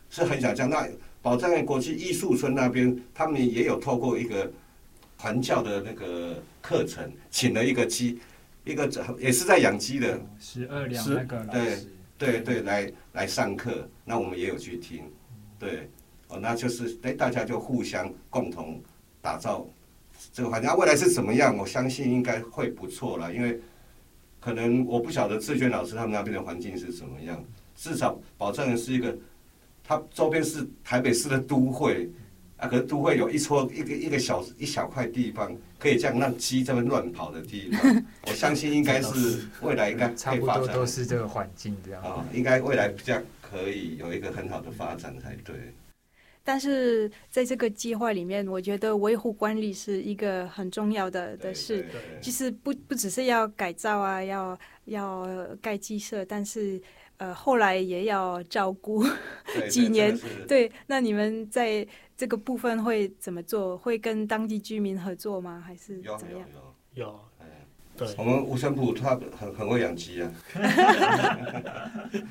[0.10, 0.70] 是很想讲。
[0.70, 0.88] 那
[1.22, 4.50] 宝藏岩国际艺术村那边，他们也有透过一个
[5.20, 8.20] 传教的那个课程，请了一个鸡，
[8.64, 8.90] 一个
[9.20, 11.86] 也是在养鸡的十二两那个对，
[12.18, 13.90] 对对，来来上课。
[14.06, 15.04] 那我们也有去听，
[15.60, 15.90] 对，
[16.30, 18.82] 哦，那就是哎，大家就互相共同
[19.22, 19.68] 打造
[20.32, 20.74] 这个环境。
[20.78, 21.58] 未来是怎么样？
[21.58, 23.60] 我相信应该会不错了，因为。
[24.46, 27.44] 可能我不晓得志娟老师他们那边的环境是怎么样，
[27.76, 29.18] 至少保障的是一个，
[29.84, 32.08] 它周边是台北市的都会，
[32.58, 45.56] 啊，可是都会有一撮一个一个小一小块地方，可以这样让鸡这么乱跑的地方， 我相信应该是未来应该差不多都是这个环境这样啊，应该未来比较可以有一个很好的发展才对。
[46.46, 51.84] 但是在这个计划里面，我觉得维护管理是一个很重要的的事。
[52.22, 55.28] 其实不不只是要改造啊，要要
[55.60, 56.80] 盖鸡舍，但是
[57.18, 59.04] 呃后来也要照顾
[59.70, 60.16] 几年。
[60.48, 63.76] 对，那你们在这个部分会怎么做？
[63.76, 65.62] 会跟当地居民合作吗？
[65.66, 66.48] 还是怎么样？
[66.94, 67.20] 有。
[67.98, 70.32] 对，我们吴生普他很很会养鸡啊，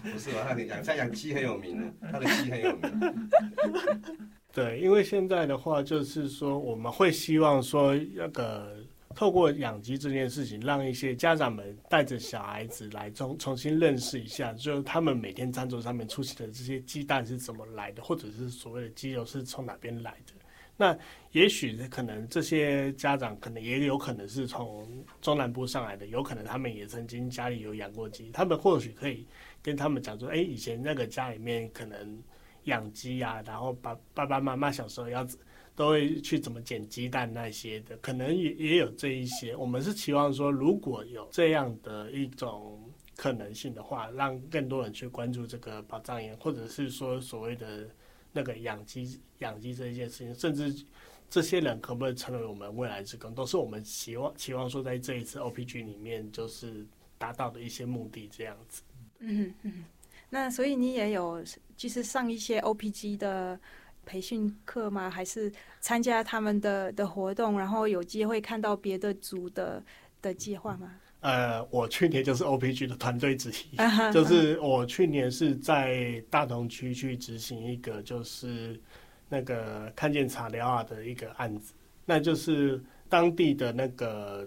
[0.03, 0.47] 不是吧？
[0.49, 3.31] 他养在养鸡很有名的，他的鸡很有名。
[4.53, 8.77] 对，因为现在的话，就是说我们会希望说那个
[9.15, 20.35] 透过养鸡这件事情，让一些家长们带着小孩子来重重新认识一下，就是他们每天餐桌上面出现的这些鸡蛋是怎么来的，或者是所谓的鸡肉是从哪边来的。
[20.77, 20.99] 那
[21.31, 29.25] 也许可能这些家长可能也有可能是从中南部上来的，有可能他们也曾经家里有养过鸡，他们或许可以
[29.63, 32.21] 跟他们讲说，哎，以前那个家里面可能
[32.65, 35.25] 养鸡啊，然后爸爸爸妈妈小时候要
[35.77, 39.55] 都会去怎么捡鸡蛋那些的，可能也也有这一些。
[39.55, 42.83] 我们是期望说，如果有这样的一种
[43.17, 47.89] 可能性的话，让更多人去关注这个保障员，或者是说所谓的。
[48.35, 50.85] 那个养鸡养鸡这一件事情，甚至
[51.31, 56.85] 这些人可不可以成为我们未来之工，都是我们期望期望说在这一次 OPG 里面就是
[57.17, 58.83] 达到的一些目的这样子。
[59.21, 59.85] 嗯嗯，
[60.29, 61.43] 那所以你也有
[61.77, 63.59] 就是上一些 OPG 的
[64.05, 65.09] 培训课吗？
[65.09, 69.83] 还是参加他们的的活动，然后有机会看到别的组的
[70.21, 71.01] 的计划吗？
[71.25, 73.77] 呃，我去年就是 OPG 的团队之一，
[74.13, 78.79] 就是我去年是在大同区去执行一个就是
[79.27, 81.73] 那个看见查疗啊的一个案子，
[82.05, 84.47] 那就是当地的那个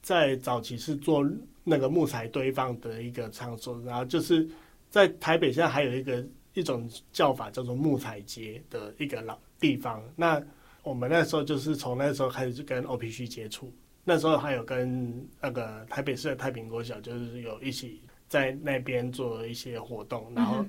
[0.00, 1.22] 在早期是做
[1.62, 4.48] 那个木材堆放的一个场所，然后就是
[4.88, 10.42] 在台北现在还有一个一种叫法叫做木材街的一个老地方，那
[10.82, 13.70] 我们那时候就是从那时候开始就跟 OPG 接触。
[14.04, 20.30] 那时候还有跟那个台北市的太平国小，就是有一起在那边做一些活动。
[20.36, 20.64] 然后，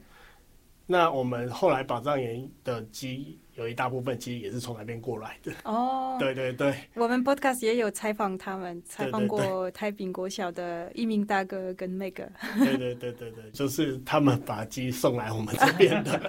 [0.86, 5.52] 那我们后来宝藏岩的鸡有一大部分其实也是从那边过来的。
[5.64, 12.32] 哦， 对对对，我们 podcast 也有采访他们，采访过太平国小的一名大哥跟那个。
[12.60, 16.20] 对对对对对，就是他们把鸡送来我们这边的。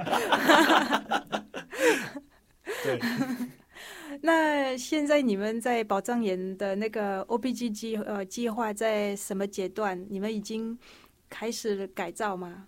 [2.82, 2.98] 对。
[4.22, 10.06] 那现在你们在保障岩的那个 OPG 计呃计划在什么阶段？
[10.08, 10.78] 你们已经
[11.28, 12.66] 开始改造吗？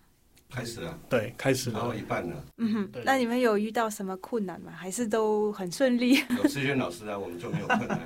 [0.50, 2.44] 开始了，对，开始了，然后一半了。
[2.56, 4.72] 嗯哼，那你们有遇到什么困难吗？
[4.72, 6.14] 还是都很顺利？
[6.38, 8.00] 有志轩老师啊，我们就没有困难。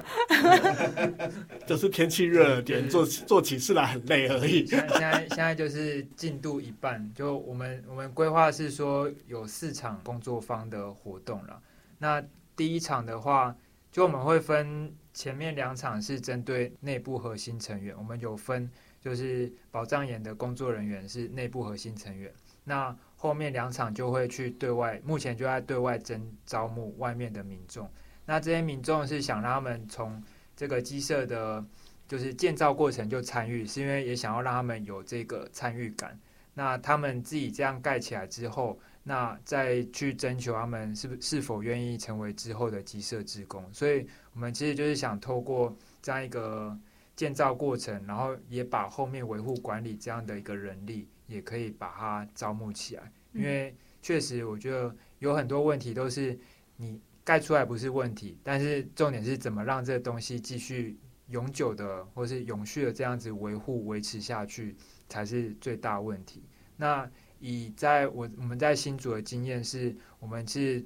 [1.64, 4.66] 就是天气热了点，做做起事来很累而已。
[4.66, 11.62] 现在现在就是进度一半，就我们我们规划是说有四场工作方的活动了，
[11.98, 12.22] 那。
[12.62, 13.52] 第一场的话，
[13.90, 18.70] 就我们会分前面两场是针对内部核心成员，我们有分
[19.00, 22.32] 就是保障眼的工作人员是内部核心成员。
[22.62, 27.90] 那后面两场就会去对外，目前就在对外征招募外面的民众。
[28.24, 30.22] 那这些民众是想让他们从
[30.54, 31.64] 这个鸡舍的，
[32.06, 36.16] 就是建造过程就参与，是因为也想要让他们有这个参与感。
[36.54, 38.78] 那他们自己这样盖起来之后。
[39.04, 46.78] 那再去征求他们是不是否愿意成为之后的鸡舍职工，所以我们其实就是想透过这样一个
[47.16, 53.12] 建造过程，然后也把后面维护管理这样的一个人力也可以把它招募起来。
[53.32, 56.38] 因为确实，我觉得有很多问题都是
[56.76, 60.96] 你盖出来不是问题，但是重点是怎么让这个东西继续
[61.28, 64.76] 永久的或是永续的这样子维护维持下去，
[65.08, 66.44] 才是最大问题。
[66.76, 67.10] 那
[67.42, 70.82] 以在我我们在新竹的经验是，我们是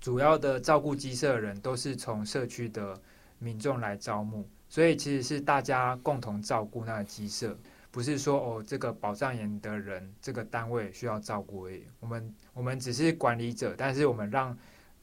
[0.00, 2.98] 主要的照顾鸡舍的人都是从社区的
[3.38, 7.58] 民众来招募，所以其实是大家共同照顾那个鸡舍。
[7.90, 11.84] 不是说哦，这个保障员的人，这个单位需要照顾而已。
[12.00, 14.56] 我们我们只是管理者，但是我们让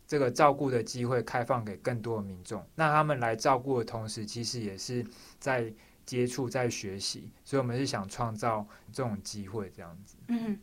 [0.08, 2.66] 这个照顾的机会开放给更多的民众。
[2.74, 5.06] 那他们来照顾的同时，其实也是
[5.40, 5.72] 在
[6.04, 7.32] 接触、在学习。
[7.46, 10.16] 所以，我们是想创造这种机会，这样子。
[10.30, 10.60] 嗯，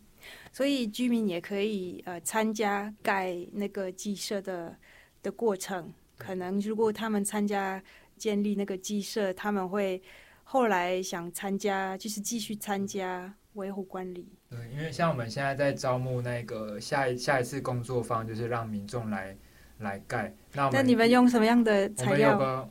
[0.53, 4.77] 所以居民也可以呃参加盖那个鸡舍的
[5.23, 5.93] 的过程。
[6.17, 7.83] 可能如果他们参加
[8.17, 10.03] 建立那个鸡舍，他们会。
[10.49, 14.29] 后来想参加，就是继续参加维护管理。
[14.49, 19.37] 对，因为像我们现在在招募那个下一下一次工作坊，就是让民众来
[19.81, 20.33] 来盖。
[20.53, 22.31] 那那你们用什么样的材料？
[22.31, 22.71] 有个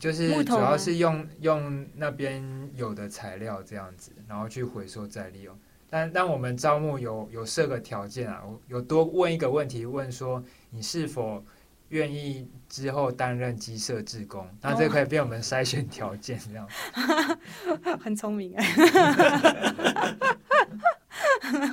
[0.00, 2.42] 就是主要是用用那边
[2.74, 5.54] 有的材料这样子，然后去回收再利用。
[5.94, 11.44] 但但我们招募有有设个条件啊，有多问一个问题，问说你是否。
[11.90, 16.68] 愿意之后担任鸡舍志工，那这可以变我们筛选条件，这样。
[18.00, 18.64] 很聪明哎。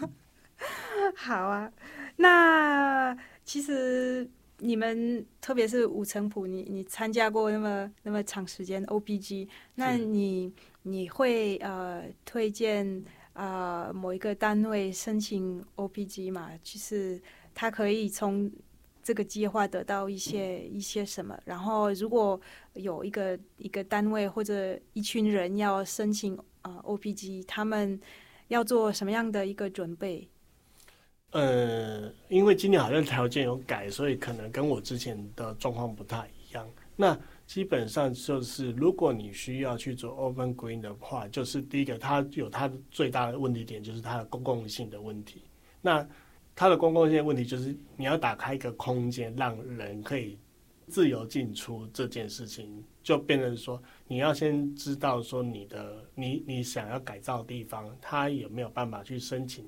[1.15, 1.71] 好啊，
[2.17, 10.53] 那其实你们特别是五成谱，你你参加过那么那么长时间 OBG，那你
[10.83, 13.03] 你会呃推荐
[13.33, 16.51] 呃某一个单位申请 OPG 嘛？
[16.63, 17.21] 就是
[17.53, 18.51] 他可以从。
[19.03, 21.35] 这个计划得到一些一些什么？
[21.43, 22.39] 然后如果
[22.73, 27.99] 有一个一个单位或者一群人要申请啊 OPG，他们
[28.49, 30.29] 要做什么样的一个准备？
[31.31, 36.69] 呃，因为今年好像条件有改，所以可能跟我之前的状况不太一样。
[36.95, 37.19] 那
[37.51, 45.43] 基本上就是，如果你需要去做 Open Green 的话，就是第一个，它有它最大的问题点，就是它的公共性的问题。
[45.81, 46.07] 那
[46.55, 50.39] 它的公共性的问题就是你要打开一个空间，让人可以
[50.87, 59.67] 自由进出这件事情，就变成说你要先知道说你的你你想要改造的地方，它有没有办法去申请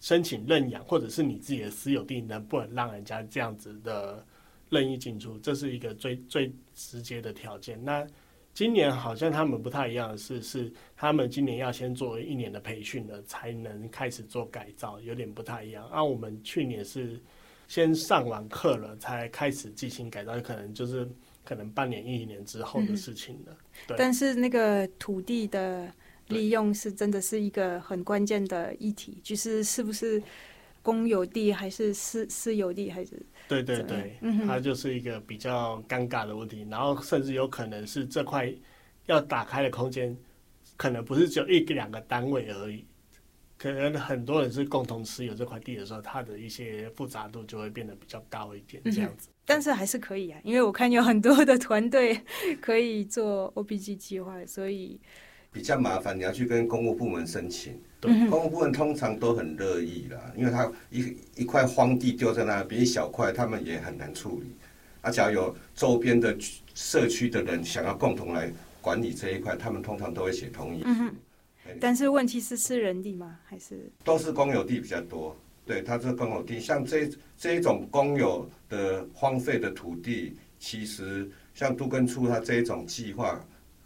[0.00, 4.22] 申请认养，或者是你自己的私有地能不能让人家这样子的
[4.70, 7.78] 任意进出，这是一个最最直接的条件。
[7.84, 8.06] 那
[8.52, 15.86] 今年好像他们不太一样的是，是他们今年要先做一年的培训了，才能开始做改造，有点不太一样。
[15.88, 17.20] 而我们去年是
[17.68, 21.08] 先上完课了，才开始进行改造，可能就是
[21.44, 23.56] 可能半年一年之后的事情了。
[23.86, 23.96] 对。
[23.96, 25.92] 但是那个土地的
[26.26, 30.20] 利用是真的是一个很关键的议题，就是是不是
[30.82, 33.20] 公有地还是私私有地还是？
[33.48, 38.52] 对对对，它就是一个比较尴尬的问题，然后甚至有可能是这块
[39.06, 40.16] 要打开的空间，
[40.76, 42.84] 可能不是只有一两个单位而已，
[43.58, 49.28] 可能很多人是共同持有这块地的时候，它的一些复杂度就会变得比较高一点，这样子。
[49.44, 52.20] 但是还是可以啊，因为我看有很多的团队
[52.60, 55.00] 可以做 OBG 计划，所以
[55.52, 57.78] 比较麻烦，你要去跟公务部门申请。
[58.30, 64.46] 公务部门通常都很乐意啦，因为他一一块荒地丢在那边一小块，他们也很难处理。
[65.02, 66.36] 而只要有周边的
[66.74, 70.82] 社区的人想要共同来管理这一块，他们通常都会写同意。
[70.84, 71.14] 嗯。
[71.78, 73.38] 但是问题是私人地吗？
[73.44, 75.36] 还是都是公有地比较多？
[75.66, 76.58] 对，它是公有地。
[76.58, 83.40] 像这这一种公有的荒废的土地，其实像都根处它这一种计划，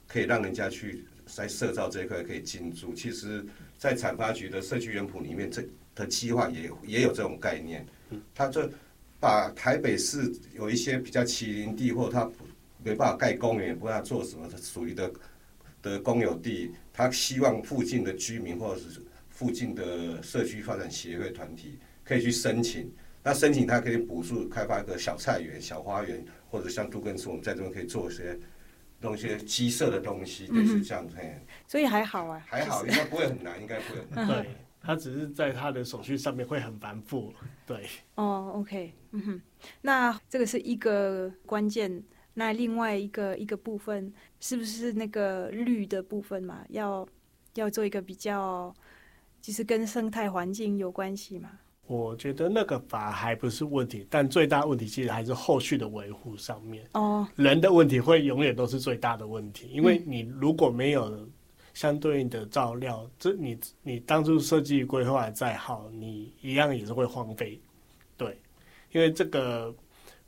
[0.06, 2.94] 可以让人家去在社造这一块可以进驻。
[2.94, 3.44] 其实。
[3.76, 5.62] 在产发局的社区园圃里面，这
[5.94, 7.84] 的计划也也有这种概念。
[8.34, 8.66] 他就
[9.20, 12.24] 把台北市有一些比较麒麟地，或他
[12.82, 15.12] 没办法盖公园，也不知道做什么，属于的
[15.82, 22.90] 的公有地，他希望附近的居民或者是附近的社区发展协会团体可以去申请。
[23.22, 28.38] 那申请他可以补助开发一个小菜园、小花园，或者像杜根斯，我们在这边可以做一些。
[29.04, 31.16] 弄些鸡舍的东西，就是这样子。
[31.68, 34.00] 所以还好啊，还好，应该不会很难，应该不会。
[34.10, 34.26] 很难。
[34.42, 37.32] 对，他只是在他的手续上面会很繁复。
[37.66, 37.86] 对。
[38.14, 39.42] 哦，OK，嗯哼，
[39.82, 42.02] 那这个是一个关键。
[42.36, 46.64] 那另外一个一个部分，是不是那个绿的部分嘛？
[46.70, 47.06] 要
[47.54, 48.74] 要做一个比较，
[49.40, 51.50] 就是跟生态环境有关系嘛？
[51.86, 56.82] 我觉得那个法还不是问题，但最大问题其实还是后续的维护上面。
[56.92, 61.28] 哦，人的问题会永远都是最大的问题，因为你如果没有
[61.74, 67.60] 相对应的照料，这你你当初设计规划再好，你一样也是会荒废。
[68.16, 68.38] 对，
[68.90, 69.74] 因为这个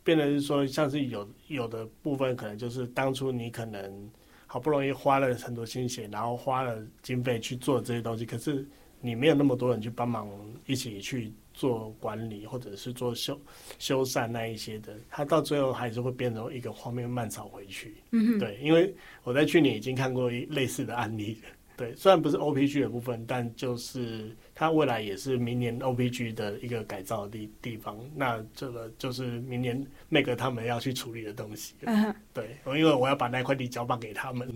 [0.05, 4.11] 变得是说，像是有有的部分可能就是当初你可能
[4.47, 8.69] 好不容易花了很多心血，然后花了经费去做这些东西，可是
[9.01, 10.29] 你没有那么多人去帮忙
[10.67, 11.33] 一起去。
[11.57, 13.41] 做管理或者是做修
[13.79, 17.97] 修缮那一些的，它到最后还是会变成一个荒谬漫草回去。
[18.11, 18.95] 嗯对，因为
[19.25, 21.39] 我在去年已经看过类似的案例。
[21.75, 27.99] 对，虽然不是 OPG 的部分，但就是它未来也是明年 OPG 的一个改造的地地方。
[28.15, 31.75] 那这个就是明年 Make 他们要去处理的东西。
[31.85, 34.55] 嗯对，因为我要把那块地交棒给他们。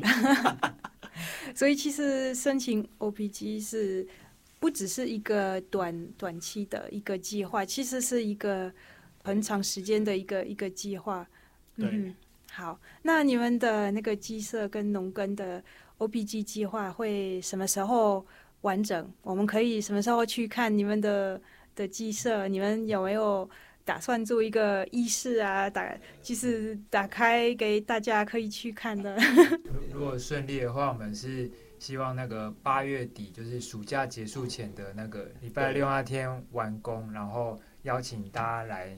[1.57, 4.07] 所以其实申请 OPG 是。
[4.61, 8.73] 不只是一个短短期的一个计划，其实是一个
[9.25, 11.27] 很长时间的一个一个计划。
[11.77, 12.15] 嗯，
[12.53, 15.65] 好，那你们的那个鸡舍跟农耕的
[15.97, 18.25] O B G 计划会什么时候
[18.61, 19.11] 完整？
[19.23, 21.41] 我们可以什么时候去看你们的
[21.75, 22.47] 的鸡舍？
[22.47, 23.49] 你们有没有
[23.85, 25.69] 打算做一个仪式啊？
[25.71, 29.17] 打就是打开给大家可以去看的。
[29.93, 31.51] 如果顺利的话，我们是。
[31.81, 38.95] 希望那个八月底，就是暑假结束前的那个礼拜六那天完工，然后邀请大家来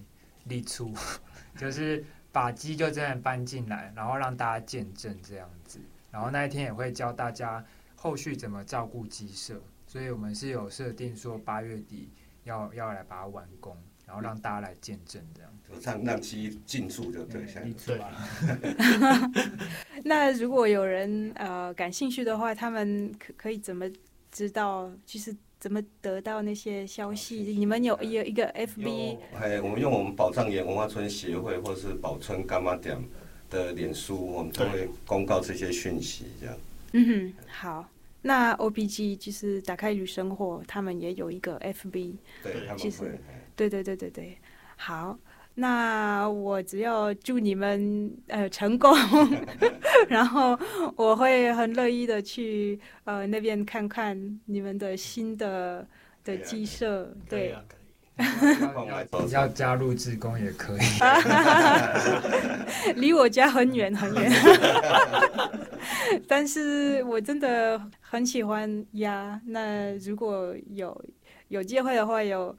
[0.46, 0.92] 立出，
[1.56, 5.78] 就是把鸡就这样搬进来，然后让大家见证这样子。
[6.10, 7.64] 然后那一天也会教大家
[7.94, 12.10] 后续怎么照顾鸡舍，所以我们是有设定说八月底
[12.42, 13.76] 要要来把它完工。
[14.12, 17.46] 然后让大家来见证，这样就让让其进驻就对，
[17.86, 17.98] 对。
[20.04, 23.86] 那如果有人呃感兴趣的话，他们可可以怎么
[24.30, 24.92] 知道？
[25.06, 27.36] 就是怎么得到那些消息？
[27.56, 29.16] 你们有有一个 FB？
[29.40, 33.02] 哎，我们用我们宝藏岩文化村协会或是宝村干妈点
[33.48, 36.54] 的脸书，我们都会公告这些讯息，这样。
[36.92, 37.88] 嗯哼，好。
[38.24, 43.18] 那 OBG 就是打开旅生活，他们也有一个 FB，对，其实。
[43.68, 44.38] 对对对对对，
[44.76, 45.16] 好，
[45.54, 48.92] 那我只要祝你们呃成功，
[50.08, 50.58] 然后
[50.96, 55.86] 我会很乐意的去呃那边看看你们的新的
[56.24, 57.54] 的鸡舍，对，
[59.30, 60.82] 要加入志工也可以，
[62.98, 64.32] 离我家很远很远，
[66.26, 71.04] 但是我真的很喜欢鸭，那如果有
[71.46, 72.56] 有机会的话有。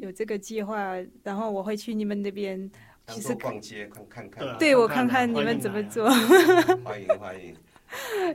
[0.00, 2.70] 有这个计划，然后我会去你们那边，
[3.08, 6.08] 其实逛街看看看，对我看看你们怎么做。
[6.82, 7.54] 欢迎 欢迎。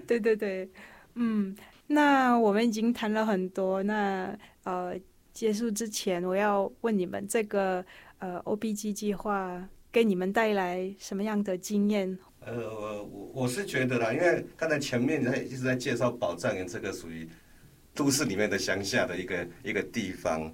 [0.06, 0.70] 对对对，
[1.16, 1.56] 嗯，
[1.88, 4.96] 那我们已经谈了很多，那呃，
[5.34, 7.84] 结束之前我要问你们，这个
[8.20, 12.16] 呃 OBG 计划给你们带来什么样的经验？
[12.42, 17.28] 呃，我我是觉得啦，因为刚才前面在一直在介绍宝藏园这个属于
[17.96, 20.54] 都市里面的乡下的一个一个地方。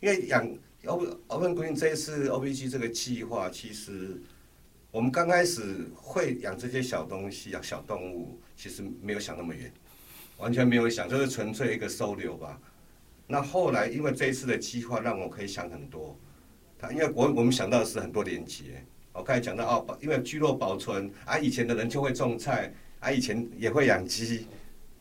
[0.00, 0.48] 因为养
[0.86, 4.20] O Open Green 这一次 O B G 这个计划，其实
[4.90, 9.72] 我们刚开始会养这些小东西、养小动物，其实没有想那么远，
[10.36, 12.60] 完全没有想，就是纯粹一个收留吧。
[13.26, 16.16] 那后来因为这一次的计划，让我可以想很多。
[16.78, 18.84] 他因为我我们想到的是很多连接。
[19.12, 24.46] 我刚才讲到哦，因为聚落保存啊，以前的人就会种菜啊，以前也会养鸡，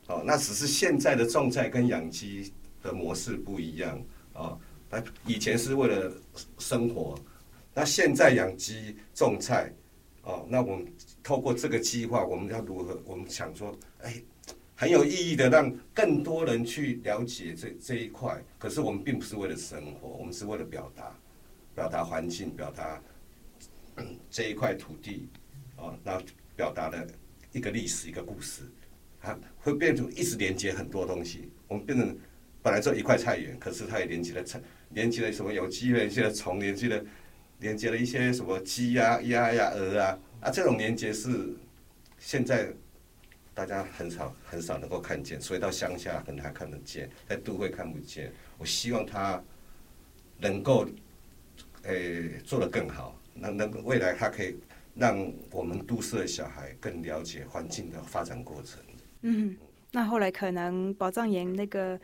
[0.08, 4.60] 哦，那只是现在的种菜跟养鸡的模式不一样哦。
[4.90, 6.12] 那以前是为了
[6.58, 7.18] 生活，
[7.74, 9.72] 那现在养鸡种菜，
[10.24, 10.88] 哦，那我们
[11.22, 13.02] 透过这个计划，我们要如何？
[13.06, 14.22] 我们想说，哎，
[14.76, 18.42] 很有意义的，让更多人去了解这这一块。
[18.58, 21.14] 可是我们并不是为了生活，我们是为了表达，
[21.76, 23.02] 表达环境，表达
[24.30, 25.28] 这一块土地，
[25.76, 26.22] 哦，那
[26.56, 27.06] 表达的
[27.52, 28.62] 一个历史，一个故事，
[29.20, 31.52] 它会变成一直连接很多东西。
[31.68, 32.18] 我们变成
[32.62, 34.62] 本来做一块菜园，可是它也连接了菜。
[34.90, 37.04] 连接了什么有机连接了虫，连接了
[37.60, 41.54] 连接了一些什么鸡呀、鸭呀、鹅啊，啊，这种连接是
[42.18, 42.74] 现在
[43.54, 48.32] 大家很少很少能够看见，所以到乡下可能还看得见，在都会看不见。
[48.58, 49.44] 我希望他
[50.38, 50.88] 能够
[51.84, 54.56] 诶做得更好，能能未来他可以
[54.96, 58.80] 让我们都市的小孩更了解环境的发展过程。
[59.24, 59.58] 嗯，
[59.92, 62.00] 那后来可能宝藏岩那个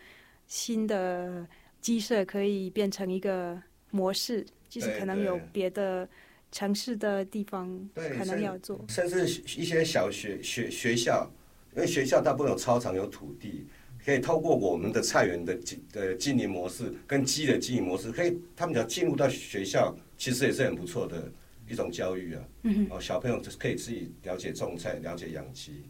[0.48, 1.48] 新的。
[1.84, 3.62] 鸡舍可以变成一个
[3.92, 6.08] 模式，就是可能有别的
[6.50, 9.28] 城市的地方可能要做，甚至
[9.60, 11.30] 一些小学学学校，
[11.76, 13.68] 因为学校大部分有操场有土地，
[14.04, 21.30] 可以透过我们的菜园的经呃经营模式跟鸡的经营模式，可以他们只要进入到学校，其实也是很不错的
[21.70, 22.42] 一种教育啊。
[22.62, 25.84] 嗯哦，小朋友可以自己了解种菜，了解养鸡。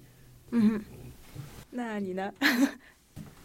[0.50, 0.84] 嗯
[1.76, 2.34] 那你呢？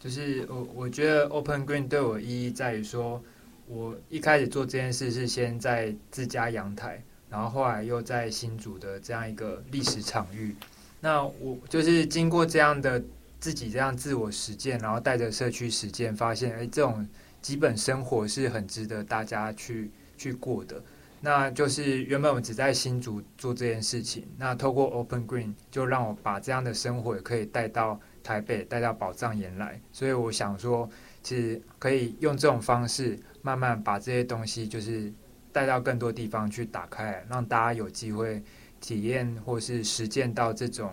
[0.01, 3.21] 就是我我觉得 Open Green 对我意义在于说，
[3.67, 10.55] 我一开始做这件事是先在自家阳台，然后后来又在新竹的这样一个历史场域。
[11.01, 13.03] 那我就是经过这样的
[13.41, 17.05] 自己这样自我实践，然后带着社区实践，发现哎，这种
[17.43, 20.81] 基本生活是很值得大家去去过的。
[21.21, 28.01] 那就是原本我只在新竹做这件事情，那透过 Open Green 就让我把这样的生活也可以带到。
[28.29, 30.87] 台北带到宝藏岩来，所以我想说，
[31.23, 35.11] 其实可以用这种方式，慢慢把这些东西，就是
[35.51, 38.43] 带到更多地方去打开，让大家有机会
[38.83, 40.93] 体验或是实践到这种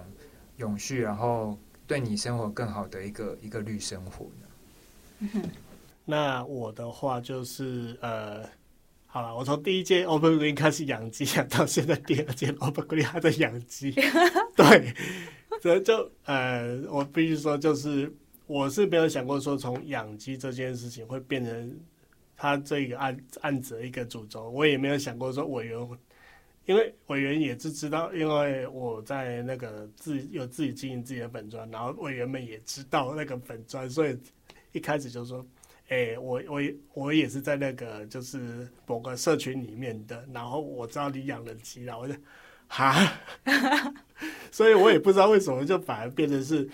[0.59, 4.27] 永续，然后对你生活更好的一个一个绿生活。
[6.05, 8.47] 那我的话就是呃，
[9.07, 13.91] 好了，我从第一届 Open Green 开始养鸡，到现在第二届 Open Green 还在养鸡，
[14.55, 14.95] 对。
[15.65, 18.13] 所以就呃，我必须说，就是
[18.45, 21.79] 我是没有想过说从养鸡这件事情会变成
[22.37, 24.47] 他这个案案子的一个主轴。
[24.51, 25.89] 我也没有想过说委员，
[26.67, 34.15] 因为委员也是知道，因为我在那个自有自己经营自己的本专，然后委员们也知道那个本专，所以
[34.71, 35.43] 一开始就说，
[35.87, 36.61] 哎，我我
[36.93, 42.13] 我也是在那个就是某个社群里面的，然后我知道你养了鸡了，我就。
[42.67, 42.95] 哈，
[44.51, 46.67] 所以我也不知道为什么，就反而变成是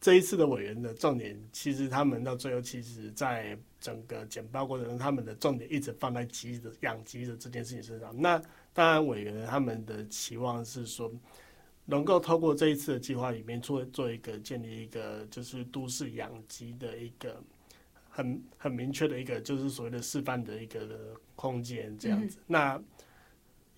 [0.00, 1.36] 这一次的委员的重点。
[1.52, 8.14] 其实他们到最后，其实在整个简报过程中，他们的重点一直放在鸡的养鸡的这件事情身上。
[8.16, 8.40] 那
[8.72, 11.10] 当然，委员他们的期望是说，
[11.84, 17.42] 能够透过这一次的计划里面做做一个建立一个就是都市养鸡的一个
[18.08, 22.38] 很很明确的一个就是所谓的示范的一个空间这样子。
[22.46, 22.80] 那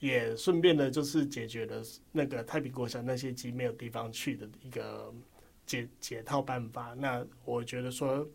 [0.07, 1.83] 也顺便的，就是解决了
[2.13, 5.13] 那个太平国小那些鸡没有地方去的一个
[5.67, 6.95] 解解套办法。
[6.95, 8.27] 那我觉得说，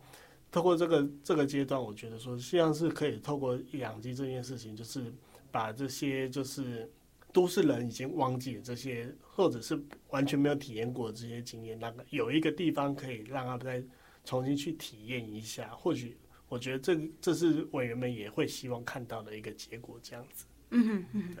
[0.50, 5.12] 透过这个这个阶段，我觉得说，实际上是可以透过养鸡这件事情，就是
[5.50, 6.90] 把这些就是
[7.32, 13.82] 都市人已经忘记这些，或者是完全没有体验过这些经验，那个有一个地方可以让他们再
[14.24, 15.74] 重新去体验一下。
[15.74, 16.16] 或许
[16.48, 20.44] 我觉得这这是委员们也会希望看到的一个结果，这样子。
[20.72, 21.36] 嗯嗯，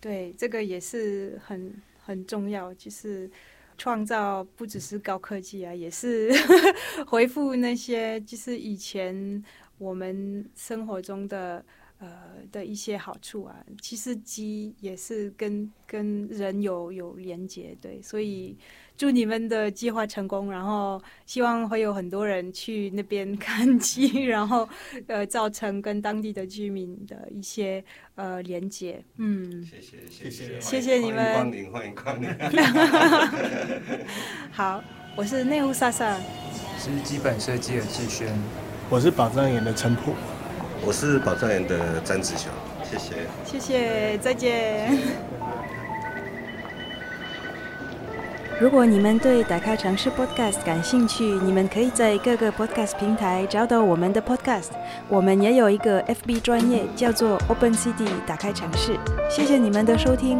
[0.00, 3.30] 对，这个也是很很重要，就是
[3.78, 6.30] 创造不只是高科技啊，也是
[7.06, 9.42] 回复那些就是以前
[9.78, 11.64] 我们生活中的
[11.98, 13.64] 呃的一些好处啊。
[13.80, 18.56] 其实鸡也是跟跟人有有连接，对，所以。
[19.00, 24.68] 祝你们的计划成功，然后希望会有很多人去那边 看机，然后
[25.06, 27.82] 呃，造成跟当地的居民的一些
[28.16, 29.02] 呃连接。
[29.16, 32.28] 嗯，谢谢谢谢谢谢你们，欢迎光临欢迎光临。
[34.52, 34.84] 好，
[35.16, 36.18] 我是内湖莎莎，
[36.78, 38.28] 是基本设计的志轩，
[38.90, 40.12] 我是宝藏岩的陈普，
[40.84, 42.52] 我是宝藏岩的詹子雄，
[42.84, 43.14] 谢谢
[43.46, 45.39] 谢谢，再见。
[48.60, 54.68] 如果你们对打开城市 Podcast 感兴趣，你们可以在各个 Podcast 平台找到我们的 Podcast。
[55.08, 58.98] 我们也有一个 FB 专业，叫做 Open City 打开城市。
[59.30, 60.38] 谢谢你们的收听。